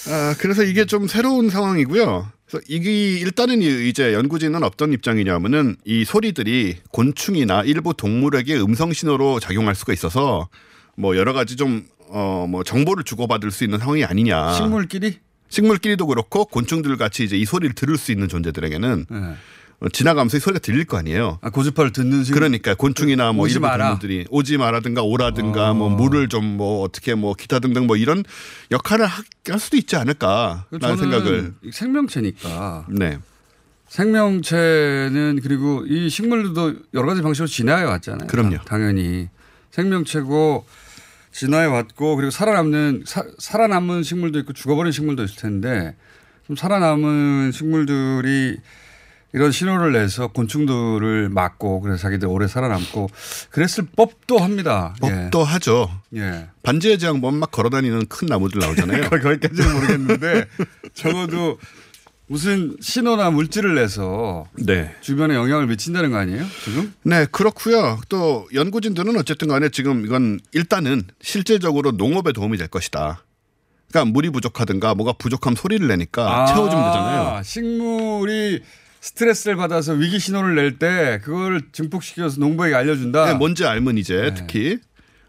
[0.10, 2.32] 아, 그래서 이게 좀 새로운 상황이고요.
[2.50, 9.40] 그래서 이게 일단은 이- 이제 연구진은 어떤 입장이냐면은 이 소리들이 곤충이나 일부 동물에게 음성 신호로
[9.40, 10.48] 작용할 수가 있어서
[10.96, 14.54] 뭐 여러 가지 좀 어 뭐 정보를 주고받을 수 있는 상황이 아니냐.
[14.54, 15.18] 식물끼리?
[15.50, 19.34] 식물끼리도 그렇고 곤충들 같이 이제 이 소리를 들을 수 있는 존재들에게는 네.
[19.80, 21.38] 어, 지나가면서 이 소리가 들릴 거 아니에요.
[21.42, 22.40] 아, 고주파를 듣는 식물.
[22.40, 23.90] 그러니까 곤충이나 뭐 마라.
[23.90, 28.24] 동물들이 오지 마라든가 오라든가 뭐 물을 좀 뭐 어떻게 뭐 기타 등등 뭐 이런
[28.72, 32.88] 역할을 하- 할 수도 있지 않을까라는 생각을 생명체니까.
[32.90, 33.20] 네.
[33.88, 38.28] 생명체는 그리고 이 식물들도 여러 가지 방식으로 진화해 왔잖아요.
[38.28, 38.58] 그럼요.
[38.66, 39.30] 당연히
[39.72, 40.66] 생명체고
[41.32, 45.96] 진화해 왔고 그리고 살아남는 사, 살아남은 식물도 있고 죽어버린 식물도 있을 텐데
[46.48, 48.58] 좀 살아남은 식물들이
[49.38, 53.08] 이런 신호를 내서 곤충들을 막고 그래서 자기들 오래 살아남고
[53.52, 54.96] 그랬을 법도 합니다.
[55.00, 55.92] 법도 하죠.
[56.16, 56.48] 예.
[56.64, 59.04] 반지의 제왕 보면 막 걸어다니는 큰 나무들 나오잖아요.
[59.12, 60.46] 거- 거기까지는 모르겠는데
[60.96, 61.60] 적어도
[62.26, 64.92] 무슨 신호나 물질을 내서 네.
[65.02, 66.44] 주변에 영향을 미친다는 거 아니에요?
[66.66, 66.92] 지금?
[67.04, 68.00] 네, 그렇고요.
[68.10, 73.24] 또 연구진들은 어쨌든 간에 지금 이건 일단은 실질적으로 농업에 도움이 될 것이다.
[73.92, 77.42] 그러니까 물이 부족하든가 뭐가 부족함 소리를 내니까 아, 채워주면 되잖아요.
[77.44, 78.62] 식물이
[79.08, 83.26] 스트레스를 받아서 위기 신호를 낼 때 그걸 증폭시켜서 농부에게 알려준다.
[83.26, 84.02] 네, 뭔지 알면 네.
[84.02, 84.78] 이제 특히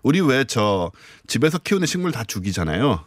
[0.02, 0.90] 우리 왜 저
[1.26, 3.04] 집에서 키우는 식물 다 죽이잖아요.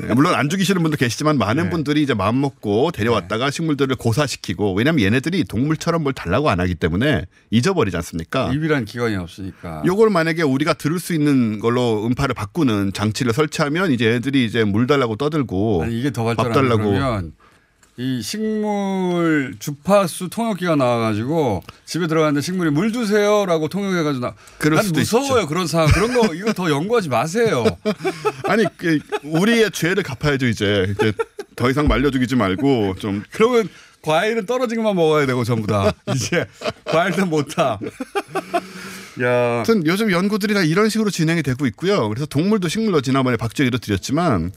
[0.00, 1.70] 네, 물론 안 죽이시는 분도 계시지만 많은 네.
[1.70, 7.24] 분들이 이제 마음 먹고 데려왔다가 식물들을 고사시키고 왜냐하면 얘네들이 동물처럼 뭘 달라고 안 하기 때문에
[7.50, 8.52] 잊어버리지 않습니까?
[8.52, 9.82] 입이란 기관이 없으니까.
[9.86, 14.86] 요걸 만약에 우리가 들을 수 있는 걸로 음파를 바꾸는 장치를 설치하면 이제 애들이 이제 물
[14.86, 17.32] 달라고 떠들고 아니, 이게 더밥 발전하면 달라고 그러면
[18.00, 24.34] 이 식물 주파수 통역기가 나와가지고 집에 들어갔는데 식물이 물 주세요라고 통역해가지고 나.
[24.58, 25.48] 그럴 난 수도 무서워요 있죠.
[25.48, 27.64] 그런 상황 그런 거 이거 더 연구하지 마세요.
[28.44, 31.12] 아니 그 우리의 죄를 갚아야죠 이제 이제
[31.56, 33.68] 더 이상 말려 죽이지 말고 좀 그러면
[34.02, 36.46] 과일은 떨어진 것만 먹어야 되고 전부 다 이제
[36.84, 37.80] 과일도 못 타.
[39.22, 39.54] 야.
[39.56, 42.08] 아무튼 요즘 연구들이 다 이런 식으로 진행이 되고 있고요.
[42.08, 44.52] 그래서 동물도 식물도 지난번에 박제기도 드렸지만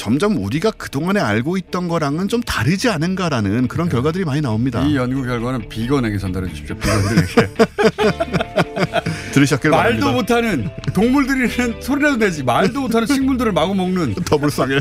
[0.00, 4.80] 점점 우리가 그동안에 알고 있던 거랑은 좀 다르지 않은가라는 그런 결과들이 많이 나옵니다.
[4.80, 6.74] 이 연구 결과는 비건에게 전달해 주십시오.
[6.76, 7.48] 비건들에게.
[9.32, 10.06] 들으셨길 바랍니다.
[10.06, 14.76] 말도 못하는 동물들이는 소리라도 내지 말도 못하는 식물들을 마구 먹는 더 불쌍해.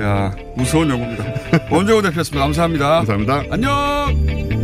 [0.00, 1.24] 야 무서운 연구입니다.
[1.68, 2.44] 원정호 대표였습니다.
[2.44, 2.88] 감사합니다.
[3.04, 3.42] 감사합니다.
[3.50, 4.59] 안녕.